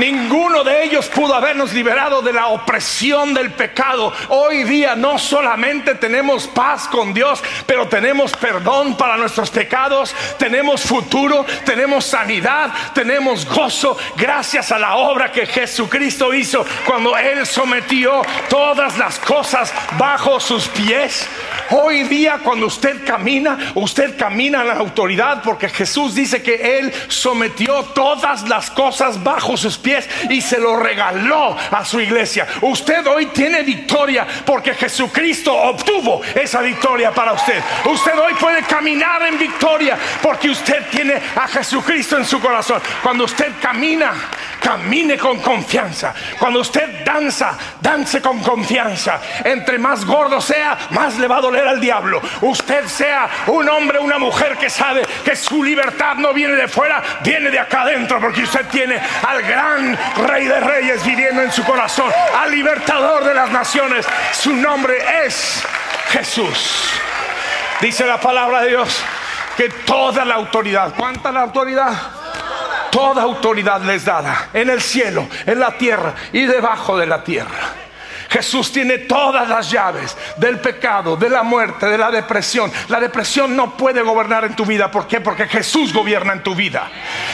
Ninguno 0.00 0.64
de 0.64 0.82
ellos 0.84 1.08
pudo 1.08 1.34
habernos 1.34 1.74
liberado 1.74 2.22
de 2.22 2.32
la 2.32 2.46
opresión 2.46 3.34
del 3.34 3.52
pecado. 3.52 4.10
Hoy 4.30 4.64
día 4.64 4.96
no 4.96 5.18
solamente 5.18 5.94
tenemos 5.94 6.46
paz 6.46 6.88
con 6.88 7.12
Dios, 7.12 7.42
pero 7.66 7.86
tenemos 7.86 8.32
perdón 8.32 8.96
para 8.96 9.18
nuestros 9.18 9.50
pecados, 9.50 10.14
tenemos 10.38 10.80
futuro, 10.80 11.44
tenemos 11.66 12.06
sanidad, 12.06 12.72
tenemos 12.94 13.44
gozo 13.44 13.94
gracias 14.16 14.72
a 14.72 14.78
la 14.78 14.96
obra 14.96 15.32
que 15.32 15.44
Jesucristo 15.44 16.32
hizo 16.32 16.64
cuando 16.86 17.14
Él 17.18 17.44
sometió 17.44 18.22
todas 18.48 18.96
las 18.96 19.18
cosas 19.18 19.70
bajo 19.98 20.40
sus 20.40 20.66
pies. 20.68 21.28
Hoy 21.68 22.04
día 22.04 22.40
cuando 22.42 22.68
usted 22.68 23.04
camina, 23.04 23.72
usted 23.74 24.16
camina 24.16 24.62
en 24.62 24.68
la 24.68 24.74
autoridad 24.76 25.42
porque 25.44 25.68
Jesús 25.68 26.14
dice 26.14 26.42
que 26.42 26.78
Él 26.78 26.90
sometió 27.08 27.82
todas 27.94 28.48
las 28.48 28.70
cosas 28.70 29.22
bajo 29.22 29.58
sus 29.58 29.76
y 30.28 30.40
se 30.40 30.58
lo 30.58 30.76
regaló 30.76 31.56
a 31.70 31.84
su 31.84 32.00
iglesia. 32.00 32.46
Usted 32.60 33.06
hoy 33.06 33.26
tiene 33.26 33.62
victoria 33.62 34.26
porque 34.44 34.74
Jesucristo 34.74 35.54
obtuvo 35.54 36.22
esa 36.34 36.60
victoria 36.60 37.12
para 37.12 37.32
usted. 37.32 37.60
Usted 37.84 38.18
hoy 38.18 38.34
puede 38.34 38.62
caminar 38.62 39.22
en 39.22 39.38
victoria 39.38 39.98
porque 40.22 40.50
usted 40.50 40.86
tiene 40.90 41.20
a 41.36 41.48
Jesucristo 41.48 42.16
en 42.16 42.24
su 42.24 42.40
corazón. 42.40 42.80
Cuando 43.02 43.24
usted 43.24 43.52
camina, 43.60 44.12
camine 44.60 45.18
con 45.18 45.40
confianza. 45.40 46.14
Cuando 46.38 46.60
usted 46.60 47.04
danza, 47.04 47.56
dance 47.80 48.20
con 48.20 48.40
confianza. 48.40 49.20
Entre 49.44 49.78
más 49.78 50.04
gordo 50.04 50.40
sea, 50.40 50.76
más 50.90 51.18
le 51.18 51.26
va 51.26 51.38
a 51.38 51.40
doler 51.40 51.66
al 51.66 51.80
diablo. 51.80 52.20
Usted 52.42 52.86
sea 52.86 53.28
un 53.46 53.68
hombre, 53.68 53.98
una 53.98 54.18
mujer 54.18 54.56
que 54.56 54.70
sabe 54.70 55.06
que 55.24 55.34
su 55.34 55.62
libertad 55.64 56.16
no 56.16 56.32
viene 56.32 56.54
de 56.54 56.68
fuera, 56.68 57.02
viene 57.22 57.50
de 57.50 57.58
acá 57.58 57.82
adentro, 57.82 58.20
porque 58.20 58.42
usted 58.42 58.66
tiene 58.66 59.00
al 59.26 59.42
gran 59.42 59.98
rey 60.26 60.46
de 60.46 60.60
reyes 60.60 61.04
viviendo 61.04 61.42
en 61.42 61.52
su 61.52 61.64
corazón, 61.64 62.12
al 62.38 62.50
libertador 62.50 63.24
de 63.24 63.34
las 63.34 63.50
naciones. 63.50 64.06
Su 64.32 64.54
nombre 64.54 64.98
es 65.24 65.62
Jesús. 66.10 66.90
Dice 67.80 68.06
la 68.06 68.20
palabra 68.20 68.60
de 68.62 68.68
Dios 68.68 69.02
que 69.56 69.68
toda 69.68 70.24
la 70.24 70.34
autoridad, 70.34 70.94
¿cuánta 70.96 71.32
la 71.32 71.40
autoridad? 71.40 72.19
Toda 72.90 73.22
autoridad 73.22 73.82
les 73.82 74.04
dada 74.04 74.50
en 74.52 74.70
el 74.70 74.80
cielo, 74.80 75.26
en 75.46 75.60
la 75.60 75.76
tierra 75.76 76.14
y 76.32 76.42
debajo 76.46 76.98
de 76.98 77.06
la 77.06 77.22
tierra. 77.22 77.74
Jesús 78.30 78.70
tiene 78.70 78.98
todas 78.98 79.48
las 79.48 79.68
llaves 79.68 80.16
del 80.36 80.60
pecado, 80.60 81.16
de 81.16 81.28
la 81.28 81.42
muerte, 81.42 81.86
de 81.86 81.98
la 81.98 82.12
depresión. 82.12 82.70
La 82.88 83.00
depresión 83.00 83.56
no 83.56 83.76
puede 83.76 84.02
gobernar 84.02 84.44
en 84.44 84.54
tu 84.54 84.64
vida. 84.64 84.88
¿Por 84.88 85.08
qué? 85.08 85.20
Porque 85.20 85.48
Jesús 85.48 85.92
gobierna 85.92 86.34
en 86.34 86.42
tu 86.42 86.54
vida. 86.54 86.88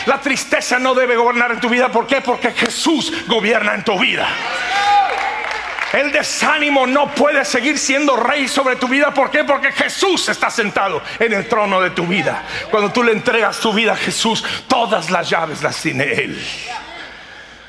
La 0.07 0.19
tristeza 0.19 0.79
no 0.79 0.95
debe 0.95 1.15
gobernar 1.15 1.53
en 1.53 1.61
tu 1.61 1.69
vida. 1.69 1.91
¿Por 1.91 2.07
qué? 2.07 2.23
Porque 2.23 2.53
Jesús 2.53 3.13
gobierna 3.27 3.75
en 3.75 3.85
tu 3.85 3.99
vida. 3.99 4.27
El 5.97 6.13
desánimo 6.13 6.87
no 6.87 7.15
puede 7.15 7.43
seguir 7.47 7.79
siendo 7.79 8.17
rey 8.17 8.49
sobre 8.49 8.77
tu 8.77 8.87
vida. 8.87 9.15
¿Por 9.15 9.31
qué? 9.31 9.45
Porque 9.45 9.73
Jesús 9.73 10.29
está 10.29 10.51
sentado 10.51 11.03
en 11.19 11.33
el 11.33 11.49
trono 11.49 11.81
de 11.81 11.89
tu 11.89 12.07
vida. 12.07 12.43
Cuando 12.71 12.93
tú 12.93 13.03
le 13.03 13.13
entregas 13.13 13.59
tu 13.61 13.73
vida 13.73 13.95
a 13.95 13.97
Jesús, 13.97 14.45
todas 14.69 15.11
las 15.11 15.31
llaves 15.31 15.63
las 15.63 15.81
tiene 15.81 16.05
Él. 16.05 16.39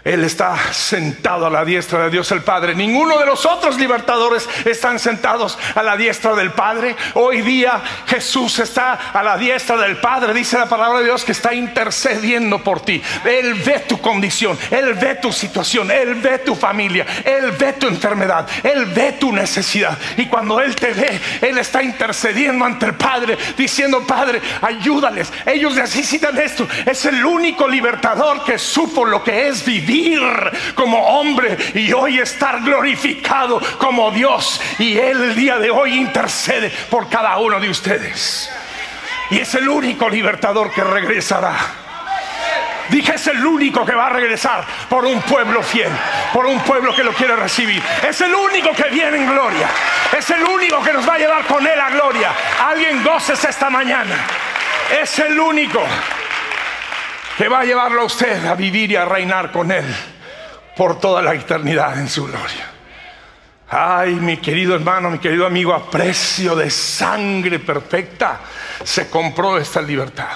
Él 0.08 0.24
está 0.24 0.56
sentado 0.72 1.48
a 1.48 1.50
la 1.50 1.66
diestra 1.66 2.06
de 2.06 2.10
Dios 2.10 2.32
el 2.32 2.42
Padre. 2.42 2.74
Ninguno 2.74 3.18
de 3.18 3.26
los 3.26 3.46
otros 3.46 3.78
libertadores 3.78 4.48
están 4.64 5.00
sentados 5.00 5.60
a 5.76 5.84
la 5.84 5.98
diestra 5.98 6.34
del 6.34 6.52
Padre. 6.52 6.96
Hoy 7.16 7.42
día 7.42 7.82
Jesús 8.08 8.58
está 8.60 8.94
a 9.12 9.22
la 9.22 9.38
diestra 9.38 9.76
del 9.76 9.98
Padre. 9.98 10.34
Dice 10.34 10.58
la 10.58 10.70
palabra 10.70 11.00
de 11.00 11.06
Dios 11.06 11.26
que 11.26 11.34
está 11.34 11.54
intercediendo 11.54 12.64
por 12.64 12.80
ti. 12.80 13.02
Él 13.26 13.56
ve 13.56 13.80
tu 13.80 14.00
condición, 14.00 14.58
Él 14.72 14.94
ve 14.94 15.16
tu 15.16 15.34
situación, 15.34 15.92
Él 15.92 16.16
ve 16.16 16.40
tu 16.40 16.56
familia, 16.56 17.06
Él 17.26 17.52
ve 17.52 17.74
tu 17.74 17.88
enfermedad, 17.88 18.48
Él 18.64 18.86
ve 18.86 19.18
tu 19.20 19.34
necesidad. 19.34 19.98
Y 20.16 20.28
cuando 20.28 20.62
Él 20.62 20.74
te 20.74 20.94
ve, 20.94 21.20
Él 21.42 21.58
está 21.58 21.84
intercediendo 21.84 22.64
ante 22.64 22.86
el 22.86 22.96
Padre, 22.96 23.38
diciendo, 23.58 24.08
Padre, 24.08 24.42
ayúdales. 24.62 25.34
Ellos 25.46 25.76
necesitan 25.76 26.38
esto. 26.38 26.66
Es 26.86 27.04
el 27.04 27.26
único 27.26 27.68
libertador 27.68 28.46
que 28.46 28.58
supo 28.58 29.04
lo 29.04 29.22
que 29.22 29.50
es 29.50 29.66
vivir 29.66 29.97
como 30.76 31.00
hombre 31.20 31.58
y 31.74 31.92
hoy 31.94 32.20
estar 32.20 32.62
glorificado 32.62 33.62
como 33.78 34.12
Dios. 34.12 34.60
Y 34.80 34.98
Él 34.98 35.22
el 35.22 35.36
día 35.36 35.58
de 35.58 35.70
hoy 35.70 35.94
intercede 35.96 36.72
por 36.90 37.10
cada 37.10 37.38
uno 37.38 37.60
de 37.60 37.70
ustedes. 37.70 38.50
Y 39.30 39.40
es 39.40 39.54
el 39.56 39.68
único 39.68 40.10
libertador 40.10 40.72
que 40.72 40.84
regresará. 40.84 41.56
Dije, 42.90 43.16
es 43.16 43.28
el 43.28 43.46
único 43.46 43.86
que 43.86 43.94
va 43.94 44.08
a 44.08 44.10
regresar 44.10 44.64
por 44.90 45.04
un 45.04 45.22
pueblo 45.22 45.62
fiel, 45.62 45.92
por 46.32 46.46
un 46.46 46.60
pueblo 46.62 46.96
que 46.96 47.04
lo 47.04 47.12
quiere 47.12 47.36
recibir. 47.36 47.84
Es 48.08 48.22
el 48.22 48.34
único 48.34 48.72
que 48.72 48.90
viene 48.90 49.18
en 49.18 49.30
gloria. 49.30 49.68
Es 50.18 50.30
el 50.30 50.44
único 50.44 50.82
que 50.82 50.94
nos 50.94 51.08
va 51.08 51.16
a 51.16 51.18
llevar 51.18 51.46
con 51.46 51.68
él 51.68 51.80
a 51.80 51.90
gloria. 51.90 52.32
Alguien 52.66 53.04
goces 53.04 53.44
esta 53.44 53.70
mañana. 53.70 54.16
Es 55.02 55.20
el 55.20 55.38
único 55.38 55.84
que 57.38 57.48
va 57.48 57.60
a 57.60 57.66
llevarlo 57.66 58.02
a 58.02 58.06
usted 58.06 58.46
a 58.46 58.56
vivir 58.56 58.92
y 58.92 58.96
a 58.96 59.06
reinar 59.06 59.52
con 59.52 59.72
Él 59.72 59.86
por 60.76 61.00
toda 61.00 61.22
la 61.22 61.36
eternidad 61.36 62.00
en 62.00 62.10
su 62.10 62.26
gloria. 62.26 62.72
Ay, 63.70 64.16
mi 64.16 64.38
querido 64.38 64.74
hermano, 64.74 65.10
mi 65.10 65.20
querido 65.20 65.46
amigo, 65.46 65.74
a 65.74 65.90
precio 65.90 66.56
de 66.56 66.70
sangre 66.70 67.60
perfecta 67.60 68.40
se 68.84 69.10
compró 69.10 69.58
esta 69.58 69.82
libertad. 69.82 70.36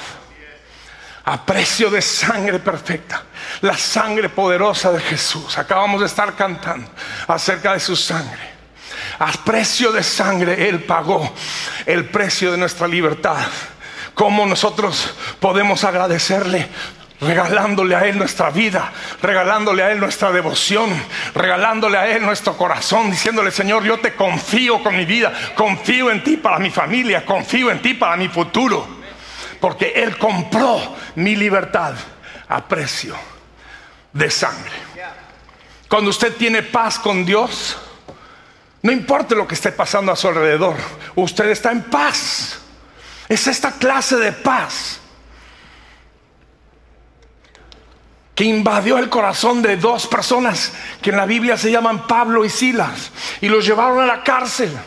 A 1.23 1.45
precio 1.45 1.89
de 1.89 2.01
sangre 2.01 2.59
perfecta. 2.59 3.23
La 3.61 3.77
sangre 3.77 4.29
poderosa 4.29 4.91
de 4.91 4.99
Jesús. 4.99 5.57
Acabamos 5.57 6.01
de 6.01 6.07
estar 6.07 6.35
cantando 6.35 6.89
acerca 7.27 7.73
de 7.73 7.79
su 7.79 7.95
sangre. 7.95 8.51
A 9.19 9.31
precio 9.31 9.91
de 9.91 10.03
sangre 10.03 10.67
Él 10.67 10.83
pagó 10.83 11.33
el 11.85 12.05
precio 12.05 12.51
de 12.51 12.57
nuestra 12.57 12.87
libertad. 12.87 13.47
¿Cómo 14.21 14.45
nosotros 14.45 15.15
podemos 15.39 15.83
agradecerle? 15.83 16.67
regalándole 17.21 17.95
a 17.95 18.05
Él 18.05 18.19
nuestra 18.19 18.51
vida, 18.51 18.91
regalándole 19.19 19.81
a 19.81 19.91
Él 19.91 19.99
nuestra 19.99 20.31
devoción, 20.31 20.91
regalándole 21.33 21.97
a 21.97 22.07
Él 22.07 22.23
nuestro 22.23 22.55
corazón, 22.55 23.09
diciéndole, 23.09 23.49
Señor, 23.49 23.83
yo 23.83 23.99
te 23.99 24.13
confío 24.13 24.83
con 24.83 24.95
mi 24.95 25.05
vida, 25.05 25.33
confío 25.55 26.11
en 26.11 26.23
ti 26.23 26.37
para 26.37 26.59
mi 26.59 26.69
familia, 26.69 27.25
confío 27.25 27.71
en 27.71 27.81
ti 27.81 27.95
para 27.95 28.15
mi 28.15 28.27
futuro, 28.27 28.87
porque 29.59 29.93
Él 29.95 30.15
compró 30.19 30.95
mi 31.15 31.35
libertad 31.35 31.95
a 32.47 32.67
precio 32.67 33.15
de 34.13 34.29
sangre. 34.29 34.75
Cuando 35.87 36.11
usted 36.11 36.35
tiene 36.35 36.61
paz 36.61 36.99
con 36.99 37.25
Dios, 37.25 37.75
no 38.83 38.91
importa 38.91 39.33
lo 39.33 39.47
que 39.47 39.55
esté 39.55 39.71
pasando 39.71 40.11
a 40.11 40.15
su 40.15 40.27
alrededor, 40.27 40.75
usted 41.15 41.49
está 41.49 41.71
en 41.71 41.81
paz. 41.83 42.60
Es 43.31 43.47
esta 43.47 43.71
clase 43.71 44.17
de 44.17 44.33
paz 44.33 44.99
que 48.35 48.43
invadió 48.43 48.97
el 48.97 49.07
corazón 49.07 49.61
de 49.61 49.77
dos 49.77 50.05
personas 50.05 50.73
que 51.01 51.11
en 51.11 51.15
la 51.15 51.25
Biblia 51.25 51.55
se 51.55 51.71
llaman 51.71 52.07
Pablo 52.07 52.43
y 52.43 52.49
Silas 52.49 53.09
y 53.39 53.47
los 53.47 53.65
llevaron 53.65 54.01
a 54.01 54.05
la 54.05 54.21
cárcel 54.21 54.77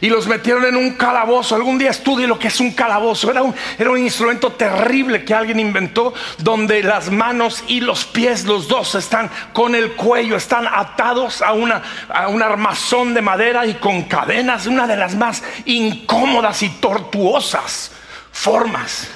y 0.00 0.08
los 0.08 0.26
metieron 0.26 0.64
en 0.64 0.76
un 0.76 0.92
calabozo. 0.92 1.54
Algún 1.54 1.78
día 1.78 1.90
estudie 1.90 2.26
lo 2.26 2.38
que 2.38 2.48
es 2.48 2.60
un 2.60 2.72
calabozo. 2.72 3.30
Era 3.30 3.42
un, 3.42 3.54
era 3.78 3.90
un 3.90 3.98
instrumento 3.98 4.52
terrible 4.52 5.24
que 5.24 5.34
alguien 5.34 5.60
inventó 5.60 6.14
donde 6.38 6.82
las 6.82 7.10
manos 7.10 7.64
y 7.68 7.80
los 7.80 8.04
pies, 8.04 8.44
los 8.44 8.68
dos, 8.68 8.94
están 8.94 9.30
con 9.52 9.74
el 9.74 9.92
cuello, 9.92 10.36
están 10.36 10.66
atados 10.66 11.42
a, 11.42 11.52
una, 11.52 11.82
a 12.08 12.28
un 12.28 12.42
armazón 12.42 13.14
de 13.14 13.22
madera 13.22 13.66
y 13.66 13.74
con 13.74 14.02
cadenas, 14.04 14.66
una 14.66 14.86
de 14.86 14.96
las 14.96 15.14
más 15.14 15.42
incómodas 15.64 16.62
y 16.62 16.68
tortuosas 16.68 17.92
formas 18.32 19.08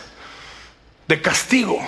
de 1.07 1.21
castigo 1.21 1.81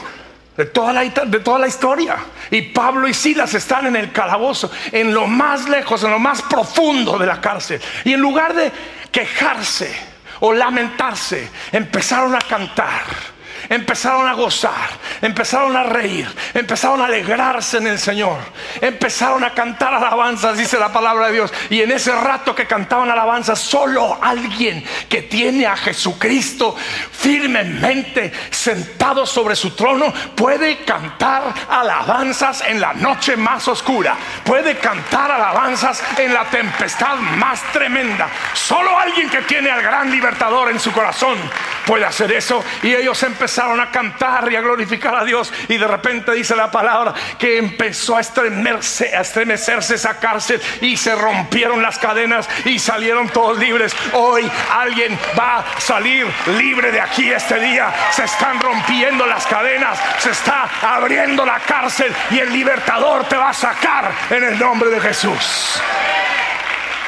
de 0.57 0.67
toda, 0.67 0.93
la, 0.93 1.05
de 1.05 1.41
toda 1.41 1.59
la 1.59 1.69
historia. 1.69 2.17
Y 2.51 2.63
Pablo 2.63 3.09
y 3.09 3.15
Silas 3.15 3.55
están 3.55 3.87
en 3.87 3.97
el 3.97 4.13
calabozo, 4.13 4.71
en 4.91 5.15
lo 5.15 5.27
más 5.27 5.69
lejos, 5.69 6.03
en 6.05 6.11
lo 6.11 6.19
más 6.19 6.43
profundo 6.43 7.19
de 7.19 7.27
la 7.27 7.41
cárcel. 7.41 7.81
Y 8.05 8.13
en 8.13 8.21
lugar 8.21 8.55
de 8.55 8.71
quejarse 9.11 9.95
o 10.41 10.53
lamentarse, 10.53 11.49
empezaron 11.73 12.35
a 12.35 12.41
cantar 12.41 13.32
empezaron 13.69 14.27
a 14.29 14.33
gozar, 14.35 14.91
empezaron 15.21 15.77
a 15.77 15.83
reír, 15.83 16.29
empezaron 16.55 17.01
a 17.01 17.07
alegrarse 17.07 17.79
en 17.79 17.87
el 17.87 17.99
Señor, 17.99 18.39
empezaron 18.81 19.45
a 19.45 19.51
cantar 19.51 19.95
alabanzas, 19.95 20.59
dice 20.59 20.79
la 20.79 20.93
palabra 20.93 21.27
de 21.27 21.33
Dios. 21.33 21.53
Y 21.71 21.81
en 21.81 21.91
ese 21.91 22.13
rato 22.13 22.55
que 22.55 22.67
cantaban 22.67 23.11
alabanzas, 23.11 23.59
solo 23.59 24.19
alguien 24.23 24.85
que 25.09 25.23
tiene 25.23 25.67
a 25.67 25.77
Jesucristo 25.77 26.75
firmemente 27.13 28.33
sentado 28.51 29.27
sobre 29.27 29.57
su 29.57 29.71
trono 29.73 30.13
puede 30.35 30.85
cantar 30.85 31.55
alabanzas 31.69 32.63
en 32.67 32.81
la 32.81 32.93
noche 32.95 33.37
más 33.37 33.67
oscura, 33.69 34.17
puede 34.45 34.79
cantar 34.79 35.31
alabanzas 35.31 36.03
en 36.19 36.33
la 36.33 36.45
tempestad 36.45 37.17
más 37.17 37.63
tremenda. 37.73 38.29
Solo 38.55 38.99
alguien 38.99 39.29
que 39.31 39.43
tiene 39.43 39.71
al 39.71 39.83
gran 39.83 40.11
libertador 40.11 40.71
en 40.71 40.81
su 40.81 40.93
corazón 40.93 41.39
puede 41.87 42.05
hacer 42.05 42.33
eso. 42.33 42.65
Y 42.83 42.95
ellos 42.95 43.23
empezaron 43.23 43.81
a 43.81 43.91
cantar 43.91 44.51
y 44.51 44.57
a 44.57 44.61
glorificar 44.61 45.15
a 45.15 45.25
Dios. 45.25 45.53
Y 45.69 45.77
de 45.79 45.87
repente 45.87 46.33
dice 46.33 46.57
la 46.57 46.71
palabra 46.71 47.15
que 47.39 47.59
empezó 47.59 48.17
a 48.17 48.21
estremecerse, 48.21 49.17
a 49.17 49.21
estremecerse 49.21 49.95
esa 49.95 50.19
cárcel 50.19 50.61
y 50.81 50.97
se 50.97 51.15
rompieron 51.15 51.83
las 51.83 51.99
cadenas 51.99 52.49
y 52.65 52.79
salieron 52.79 53.29
todos 53.29 53.59
libres. 53.59 53.95
Hoy 54.13 54.51
alguien 54.71 55.19
va 55.39 55.59
a 55.59 55.81
salir 55.81 56.27
libre 56.59 56.93
de 56.93 57.01
aquí 57.01 57.31
este 57.31 57.59
día. 57.59 57.93
Se 58.11 58.25
están 58.25 58.61
rompiendo 58.61 59.27
las 59.27 59.47
cadenas, 59.47 59.99
se 60.19 60.31
está 60.31 60.69
abriendo 60.83 61.45
la 61.45 61.61
cárcel 61.61 62.13
y 62.31 62.39
el 62.39 62.53
libertador 62.53 63.25
te 63.25 63.37
va 63.37 63.51
a 63.51 63.55
sacar 63.55 64.13
en 64.31 64.45
el 64.45 64.59
nombre 64.59 64.91
de 64.91 65.01
Jesús. 65.01 65.81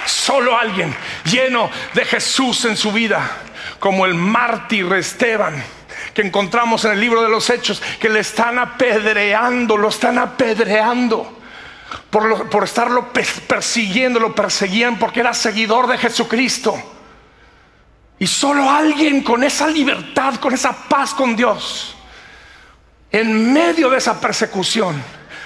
Solo 0.07 0.59
alguien 0.59 0.95
lleno 1.25 1.71
de 1.95 2.05
Jesús 2.05 2.65
en 2.67 2.77
su 2.77 2.93
vida, 2.93 3.39
como 3.79 4.07
el 4.07 4.15
mártir 4.15 4.93
Esteban, 4.93 5.63
que 6.13 6.23
encontramos 6.23 6.85
en 6.85 6.93
el 6.93 7.01
libro 7.01 7.23
de 7.23 7.29
los 7.29 7.49
Hechos, 7.51 7.83
que 8.01 8.09
le 8.09 8.21
están 8.21 8.59
apedreando, 8.59 9.77
lo 9.77 9.89
están 9.89 10.19
apedreando. 10.19 11.41
Por, 12.11 12.49
por 12.49 12.65
estarlo 12.65 13.13
persiguiendo, 13.47 14.19
lo 14.19 14.35
perseguían 14.35 14.99
porque 14.99 15.21
era 15.21 15.35
seguidor 15.35 15.87
de 15.87 15.99
Jesucristo. 15.99 16.75
Y 18.19 18.27
solo 18.27 18.71
alguien 18.71 19.23
con 19.23 19.43
esa 19.43 19.67
libertad, 19.67 20.37
con 20.37 20.55
esa 20.55 20.73
paz 20.89 21.15
con 21.15 21.35
Dios, 21.35 21.97
en 23.11 23.53
medio 23.53 23.91
de 23.91 23.99
esa 23.99 24.21
persecución, 24.21 25.03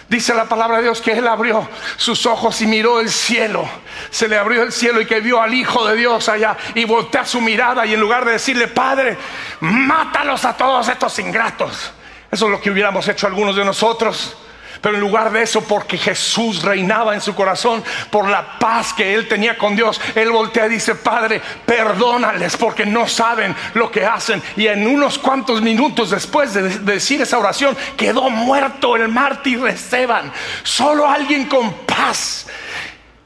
Dice 0.09 0.33
la 0.33 0.47
palabra 0.47 0.79
de 0.79 0.85
Dios 0.85 1.03
que 1.03 1.13
él 1.13 1.29
abrió 1.29 1.69
sus 1.99 2.25
ojos 2.25 2.63
y 2.63 2.67
miró 2.67 2.99
el 2.99 3.11
cielo. 3.11 3.69
Se 4.11 4.27
le 4.27 4.39
abrió 4.39 4.63
el 4.63 4.73
cielo 4.73 5.03
y 5.03 5.07
que 5.07 5.21
vio 5.21 5.41
al 5.41 5.53
Hijo 5.53 5.87
de 5.87 5.97
Dios 5.97 6.31
allá 6.31 6.57
y 6.75 6.85
voltea 6.85 7.27
su 7.27 7.43
mirada 7.43 7.85
y 7.85 7.93
en 7.93 8.01
lugar 8.01 8.25
de 8.25 8.33
decirle, 8.33 8.69
Padre, 8.69 9.19
mátalos 9.61 10.47
a 10.47 10.57
todos 10.57 10.89
estos 10.89 11.19
ingratos. 11.19 11.93
Eso 12.31 12.47
es 12.47 12.51
lo 12.51 12.61
que 12.61 12.71
hubiéramos 12.71 13.07
hecho 13.07 13.27
algunos 13.27 13.55
de 13.55 13.67
nosotros. 13.67 14.35
Pero 14.81 14.95
en 14.95 15.01
lugar 15.01 15.33
de 15.33 15.43
eso, 15.43 15.63
porque 15.63 15.99
Jesús 15.99 16.63
reinaba 16.63 17.15
en 17.15 17.21
su 17.21 17.35
corazón, 17.35 17.83
por 18.11 18.29
la 18.29 18.59
paz 18.59 18.93
que 18.93 19.15
él 19.15 19.29
tenía 19.29 19.59
con 19.59 19.75
Dios, 19.75 20.01
él 20.15 20.31
voltea 20.31 20.67
y 20.67 20.71
dice, 20.71 20.95
Padre, 20.95 21.41
perdónales 21.67 22.57
porque 22.57 22.87
no 22.87 23.09
saben 23.09 23.55
lo 23.75 23.91
que 23.91 24.05
hacen. 24.05 24.43
Y 24.57 24.67
en 24.67 24.87
unos 24.87 25.19
cuantos 25.19 25.61
minutos 25.63 26.11
después 26.11 26.55
de 26.55 26.63
decir 26.81 27.21
esa 27.23 27.39
oración, 27.39 27.77
quedó 27.97 28.31
muerto 28.31 28.97
el 28.97 29.09
mártir 29.09 29.67
Esteban. 29.67 30.33
Solo 30.63 31.09
alguien 31.09 31.47
con 31.47 31.73
paz, 31.87 32.47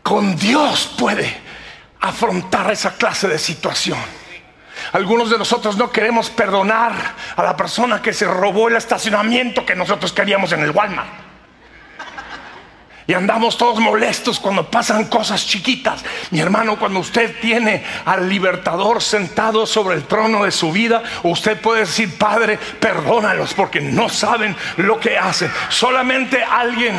con 0.02 0.36
Dios 0.36 0.94
puede 0.98 1.40
afrontar 2.00 2.70
esa 2.72 2.94
clase 2.96 3.28
de 3.28 3.38
situación. 3.38 3.98
Algunos 4.92 5.30
de 5.30 5.38
nosotros 5.38 5.76
no 5.76 5.90
queremos 5.90 6.28
perdonar 6.30 6.92
a 7.36 7.42
la 7.42 7.56
persona 7.56 8.02
que 8.02 8.12
se 8.12 8.26
robó 8.26 8.68
el 8.68 8.76
estacionamiento 8.76 9.64
que 9.64 9.76
nosotros 9.76 10.12
queríamos 10.12 10.52
en 10.52 10.60
el 10.60 10.70
Walmart. 10.70 11.21
Y 13.06 13.14
andamos 13.14 13.58
todos 13.58 13.80
molestos 13.80 14.38
cuando 14.38 14.70
pasan 14.70 15.06
cosas 15.06 15.44
chiquitas. 15.46 16.04
Mi 16.30 16.40
hermano, 16.40 16.78
cuando 16.78 17.00
usted 17.00 17.34
tiene 17.40 17.84
al 18.04 18.28
libertador 18.28 19.02
sentado 19.02 19.66
sobre 19.66 19.96
el 19.96 20.04
trono 20.04 20.44
de 20.44 20.52
su 20.52 20.70
vida, 20.70 21.02
usted 21.24 21.60
puede 21.60 21.80
decir, 21.80 22.16
Padre, 22.16 22.58
perdónalos 22.78 23.54
porque 23.54 23.80
no 23.80 24.08
saben 24.08 24.54
lo 24.76 25.00
que 25.00 25.18
hacen. 25.18 25.50
Solamente 25.68 26.42
alguien 26.44 26.94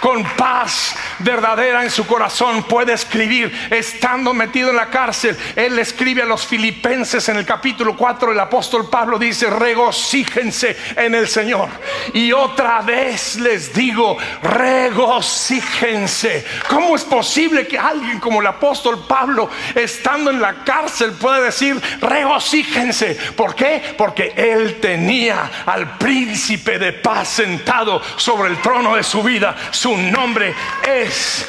con 0.00 0.24
paz 0.36 0.94
verdadera 1.20 1.84
en 1.84 1.90
su 1.90 2.06
corazón 2.06 2.64
puede 2.64 2.92
escribir, 2.92 3.52
estando 3.70 4.34
metido 4.34 4.70
en 4.70 4.76
la 4.76 4.90
cárcel. 4.90 5.36
Él 5.56 5.78
escribe 5.78 6.22
a 6.22 6.26
los 6.26 6.46
filipenses 6.46 7.28
en 7.28 7.36
el 7.36 7.46
capítulo 7.46 7.96
4, 7.96 8.32
el 8.32 8.40
apóstol 8.40 8.88
Pablo 8.90 9.18
dice, 9.18 9.48
regocíjense 9.50 10.76
en 10.96 11.14
el 11.14 11.28
Señor. 11.28 11.68
Y 12.12 12.32
otra 12.32 12.80
vez 12.82 13.36
les 13.36 13.74
digo, 13.74 14.16
regocíjense. 14.42 16.44
¿Cómo 16.68 16.96
es 16.96 17.04
posible 17.04 17.66
que 17.66 17.78
alguien 17.78 18.20
como 18.20 18.40
el 18.40 18.46
apóstol 18.46 19.04
Pablo, 19.06 19.50
estando 19.74 20.30
en 20.30 20.40
la 20.40 20.64
cárcel, 20.64 21.12
pueda 21.12 21.40
decir, 21.40 21.80
regocíjense? 22.00 23.14
¿Por 23.36 23.54
qué? 23.54 23.94
Porque 23.96 24.32
él 24.36 24.78
tenía 24.80 25.50
al 25.66 25.98
príncipe 25.98 26.78
de 26.78 26.92
paz 26.92 27.28
sentado 27.28 28.00
sobre 28.16 28.50
el 28.50 28.60
trono 28.60 28.96
de 28.96 29.02
su 29.02 29.22
vida. 29.22 29.56
Su 29.78 29.96
nombre 29.96 30.52
es, 30.84 31.46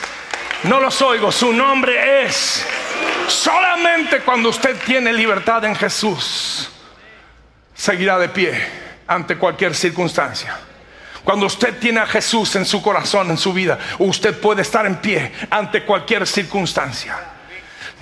no 0.61 0.79
los 0.79 1.01
oigo, 1.01 1.31
su 1.31 1.51
nombre 1.51 2.25
es. 2.25 2.63
Solamente 3.27 4.19
cuando 4.19 4.49
usted 4.49 4.79
tiene 4.85 5.11
libertad 5.11 5.65
en 5.65 5.75
Jesús, 5.75 6.69
seguirá 7.73 8.19
de 8.19 8.29
pie 8.29 8.53
ante 9.07 9.35
cualquier 9.35 9.73
circunstancia. 9.73 10.59
Cuando 11.23 11.47
usted 11.47 11.79
tiene 11.79 12.01
a 12.01 12.05
Jesús 12.05 12.55
en 12.55 12.67
su 12.67 12.83
corazón, 12.83 13.31
en 13.31 13.37
su 13.39 13.51
vida, 13.51 13.79
usted 13.97 14.39
puede 14.39 14.61
estar 14.61 14.85
en 14.85 14.97
pie 14.97 15.31
ante 15.49 15.83
cualquier 15.83 16.27
circunstancia. 16.27 17.17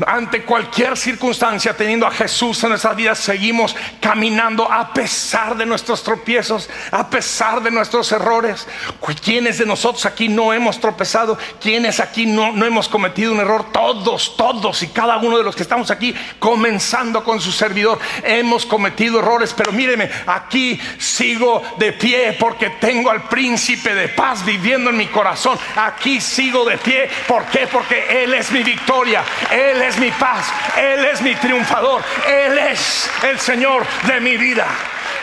Ante 0.06 0.44
cualquier 0.44 0.96
circunstancia, 0.96 1.76
teniendo 1.76 2.06
a 2.06 2.12
Jesús 2.12 2.62
en 2.64 2.70
nuestra 2.70 2.94
vida, 2.94 3.16
seguimos 3.16 3.76
caminando 4.00 4.72
a 4.72 4.94
pesar 4.94 5.58
de 5.58 5.66
nuestros 5.66 6.04
tropiezos, 6.04 6.70
a 6.92 7.10
pesar 7.10 7.64
de 7.64 7.72
nuestros 7.72 8.12
errores. 8.12 8.68
¿Quiénes 9.24 9.58
de 9.58 9.66
nosotros 9.66 10.06
aquí 10.06 10.30
no 10.30 10.54
hemos 10.54 10.80
tropezado? 10.80 11.38
¿Quiénes 11.60 12.00
aquí 12.00 12.28
no, 12.28 12.52
no 12.52 12.66
hemos 12.66 12.88
cometido 12.88 13.32
un 13.34 13.40
error? 13.40 13.72
Todos, 13.72 14.38
todos 14.38 14.84
y 14.84 14.88
cada 14.90 15.18
uno 15.18 15.38
de 15.38 15.44
los 15.44 15.56
que 15.56 15.64
estamos 15.64 15.90
aquí, 15.90 16.14
comenzando 16.38 17.24
con 17.24 17.42
su 17.42 17.52
servidor, 17.52 17.98
hemos 18.24 18.68
cometido 18.68 19.20
errores. 19.20 19.54
Pero 19.58 19.72
míreme, 19.72 20.12
aquí 20.28 20.80
sigo 21.00 21.64
de 21.78 21.94
pie 21.94 22.38
porque 22.40 22.70
tengo 22.80 23.10
al 23.10 23.24
príncipe 23.24 23.96
de 23.96 24.10
paz 24.10 24.46
viviendo 24.46 24.92
en 24.92 24.98
mi 24.98 25.08
corazón. 25.08 25.58
Aquí 25.76 26.22
sigo 26.22 26.66
de 26.66 26.78
pie. 26.78 27.10
¿Por 27.28 27.46
qué? 27.46 27.66
Porque 27.66 28.24
Él 28.24 28.36
es 28.36 28.52
mi 28.52 28.62
victoria. 28.62 29.24
Él 29.50 29.82
es 29.82 29.87
mi 29.96 30.12
paz, 30.12 30.52
Él 30.76 31.06
es 31.06 31.22
mi 31.22 31.34
triunfador, 31.36 32.04
Él 32.28 32.58
es 32.58 33.10
el 33.24 33.40
Señor 33.40 33.86
de 34.06 34.20
mi 34.20 34.36
vida. 34.36 34.68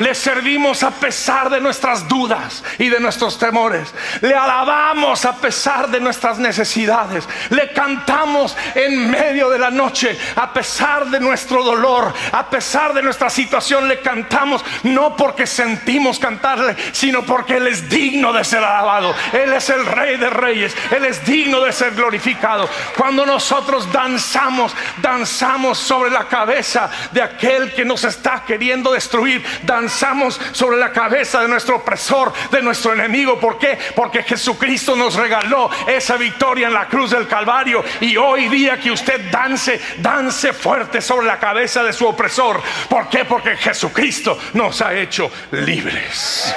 Le 0.00 0.14
servimos 0.14 0.83
a 0.83 0.90
pesar 0.90 1.50
de 1.50 1.61
nuestras 1.61 2.09
dudas 2.09 2.62
y 2.78 2.88
de 2.88 3.00
nuestros 3.00 3.38
temores. 3.38 3.92
Le 4.20 4.35
alabamos 4.35 5.24
a 5.24 5.37
pesar 5.37 5.88
de 5.88 6.00
nuestras 6.00 6.38
necesidades. 6.38 7.28
Le 7.50 7.72
cantamos 7.72 8.57
en 8.74 9.11
medio 9.11 9.50
de 9.50 9.59
la 9.59 9.70
noche 9.70 10.18
a 10.37 10.52
pesar 10.52 11.07
de 11.07 11.20
nuestro 11.20 11.62
dolor, 11.62 12.12
a 12.33 12.48
pesar 12.50 12.92
de 12.94 13.02
nuestra 13.02 13.30
situación. 13.30 13.88
Le 13.88 14.00
cantamos 14.00 14.64
no 14.83 15.16
porque 15.16 15.46
sentimos 15.46 16.18
cantarle, 16.18 16.76
sino 16.92 17.22
porque 17.22 17.57
Él 17.57 17.66
es 17.68 17.88
digno 17.88 18.33
de 18.33 18.44
ser 18.44 18.64
alabado. 18.64 19.14
Él 19.33 19.52
es 19.52 19.68
el 19.70 19.85
Rey 19.87 20.16
de 20.16 20.30
Reyes. 20.30 20.74
Él 20.90 21.04
es 21.04 21.24
digno 21.24 21.61
de 21.61 21.72
ser 21.72 21.94
glorificado. 21.94 22.68
Cuando 22.96 23.24
nosotros 23.24 23.90
danzamos, 23.92 24.74
danzamos 25.00 25.78
sobre 25.78 26.11
la 26.11 26.26
cabeza 26.26 26.90
de 27.12 27.22
aquel 27.22 27.72
que 27.72 27.85
nos 27.85 28.04
está 28.04 28.44
queriendo 28.44 28.92
destruir 28.92 29.44
lanzamos 29.85 30.40
sobre 30.53 30.79
la 30.79 30.90
cabeza 30.90 31.42
de 31.42 31.49
nuestro 31.49 31.77
opresor, 31.77 32.33
de 32.51 32.62
nuestro 32.62 32.94
enemigo. 32.94 33.38
¿Por 33.38 33.59
qué? 33.59 33.79
Porque 33.94 34.23
Jesucristo 34.23 34.97
nos 34.97 35.14
regaló 35.14 35.70
esa 35.87 36.16
victoria 36.16 36.68
en 36.68 36.73
la 36.73 36.88
cruz 36.88 37.11
del 37.11 37.29
Calvario. 37.29 37.85
Y 38.01 38.16
hoy 38.16 38.49
día 38.49 38.81
que 38.81 38.90
usted 38.90 39.31
dance, 39.31 39.79
dance 39.99 40.55
fuerte 40.55 41.03
sobre 41.03 41.27
la 41.27 41.38
cabeza 41.38 41.83
de 41.83 41.92
su 41.92 42.07
opresor. 42.07 42.62
¿Por 42.88 43.11
qué? 43.11 43.27
Porque 43.27 43.57
Jesucristo 43.59 44.38
nos 44.55 44.81
ha 44.81 44.94
hecho 44.94 45.31
libres. 45.51 46.55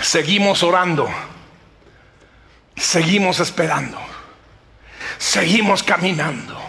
Seguimos 0.00 0.62
orando 0.62 1.35
seguimos 2.76 3.40
esperando, 3.40 3.98
seguimos 5.18 5.82
caminando, 5.82 6.60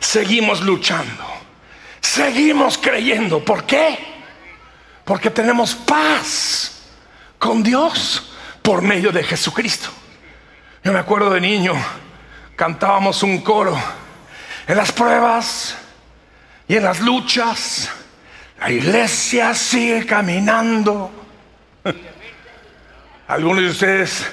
seguimos 0.00 0.62
luchando, 0.62 1.24
seguimos 2.00 2.78
creyendo. 2.78 3.44
¿Por 3.44 3.64
qué? 3.64 3.98
Porque 5.04 5.30
tenemos 5.30 5.74
paz 5.74 6.82
con 7.38 7.62
Dios 7.62 8.32
por 8.62 8.82
medio 8.82 9.12
de 9.12 9.22
Jesucristo. 9.22 9.90
Yo 10.82 10.92
me 10.92 10.98
acuerdo 10.98 11.30
de 11.30 11.40
niño, 11.40 11.74
cantábamos 12.56 13.22
un 13.22 13.42
coro 13.42 13.78
en 14.66 14.76
las 14.76 14.90
pruebas 14.92 15.76
y 16.66 16.76
en 16.76 16.84
las 16.84 17.00
luchas. 17.00 17.90
La 18.58 18.70
iglesia 18.70 19.54
sigue 19.54 20.06
caminando. 20.06 21.10
Algunos 23.28 23.62
de 23.62 23.70
ustedes 23.70 24.26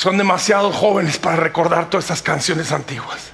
son 0.00 0.16
demasiado 0.16 0.72
jóvenes 0.72 1.18
para 1.18 1.36
recordar 1.36 1.90
todas 1.90 2.06
esas 2.06 2.22
canciones 2.22 2.72
antiguas. 2.72 3.32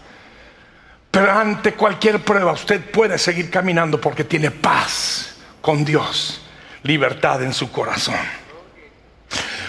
Pero 1.12 1.31
ante 1.31 1.74
cualquier 1.74 2.24
prueba 2.24 2.50
usted 2.50 2.90
puede 2.90 3.18
seguir 3.18 3.50
caminando 3.50 4.00
porque 4.00 4.24
tiene 4.24 4.50
paz 4.50 5.37
con 5.61 5.85
Dios, 5.85 6.40
libertad 6.83 7.44
en 7.44 7.55
su 7.55 7.70
corazón. 7.70 8.16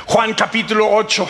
Juan 0.07 0.33
capítulo 0.33 0.89
8 0.89 1.27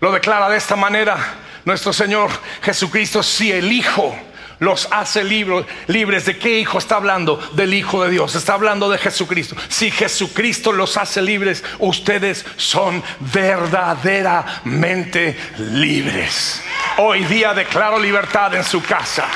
lo 0.00 0.12
declara 0.12 0.50
de 0.50 0.58
esta 0.58 0.76
manera 0.76 1.16
nuestro 1.64 1.90
Señor 1.94 2.28
Jesucristo, 2.60 3.22
si 3.22 3.50
el 3.50 3.72
Hijo 3.72 4.14
los 4.58 4.88
hace 4.90 5.22
libres. 5.24 6.26
¿De 6.26 6.38
qué 6.38 6.58
hijo 6.58 6.78
está 6.78 6.96
hablando? 6.96 7.36
Del 7.54 7.74
Hijo 7.74 8.02
de 8.04 8.10
Dios. 8.10 8.34
Está 8.34 8.54
hablando 8.54 8.90
de 8.90 8.98
Jesucristo. 8.98 9.54
Si 9.68 9.90
Jesucristo 9.90 10.72
los 10.72 10.96
hace 10.96 11.20
libres, 11.22 11.62
ustedes 11.78 12.44
son 12.56 13.02
verdaderamente 13.32 15.36
libres. 15.58 16.62
Hoy 16.98 17.24
día 17.24 17.54
declaro 17.54 17.98
libertad 17.98 18.54
en 18.54 18.64
su 18.64 18.82
casa. 18.82 19.26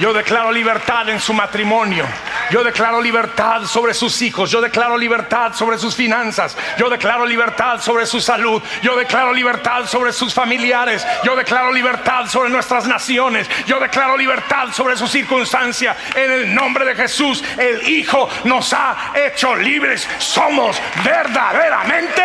Yo 0.00 0.12
declaro 0.12 0.50
libertad 0.50 1.08
en 1.08 1.20
su 1.20 1.32
matrimonio. 1.32 2.04
Yo 2.50 2.64
declaro 2.64 3.00
libertad 3.00 3.62
sobre 3.64 3.94
sus 3.94 4.20
hijos. 4.22 4.50
Yo 4.50 4.60
declaro 4.60 4.98
libertad 4.98 5.52
sobre 5.54 5.78
sus 5.78 5.94
finanzas. 5.94 6.56
Yo 6.76 6.90
declaro 6.90 7.24
libertad 7.24 7.80
sobre 7.80 8.04
su 8.04 8.20
salud. 8.20 8.60
Yo 8.82 8.96
declaro 8.96 9.32
libertad 9.32 9.86
sobre 9.86 10.12
sus 10.12 10.34
familiares. 10.34 11.06
Yo 11.22 11.36
declaro 11.36 11.72
libertad 11.72 12.26
sobre 12.26 12.50
nuestras 12.50 12.86
naciones. 12.86 13.48
Yo 13.66 13.78
declaro 13.78 14.16
libertad 14.16 14.72
sobre 14.72 14.96
su 14.96 15.06
circunstancia. 15.06 15.96
En 16.14 16.30
el 16.30 16.54
nombre 16.54 16.84
de 16.84 16.96
Jesús, 16.96 17.44
el 17.56 17.88
Hijo 17.88 18.28
nos 18.44 18.72
ha 18.72 19.12
hecho 19.14 19.54
libres. 19.54 20.08
Somos 20.18 20.80
verdaderamente 21.04 22.22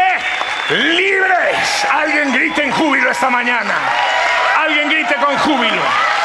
libres. 0.70 1.88
Alguien 1.92 2.34
grite 2.34 2.64
en 2.64 2.72
júbilo 2.72 3.12
esta 3.12 3.30
mañana. 3.30 3.76
Alguien 4.58 4.90
grite 4.90 5.16
con 5.16 5.38
júbilo. 5.38 6.19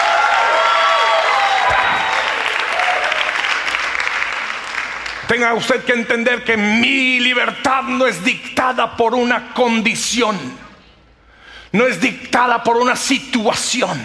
Tenga 5.28 5.54
usted 5.54 5.84
que 5.84 5.92
entender 5.92 6.44
que 6.44 6.56
mi 6.56 7.18
libertad 7.20 7.84
no 7.84 8.06
es 8.06 8.22
dictada 8.22 8.96
por 8.96 9.14
una 9.14 9.54
condición, 9.54 10.38
no 11.72 11.86
es 11.86 12.00
dictada 12.00 12.62
por 12.62 12.76
una 12.76 12.94
situación, 12.94 14.00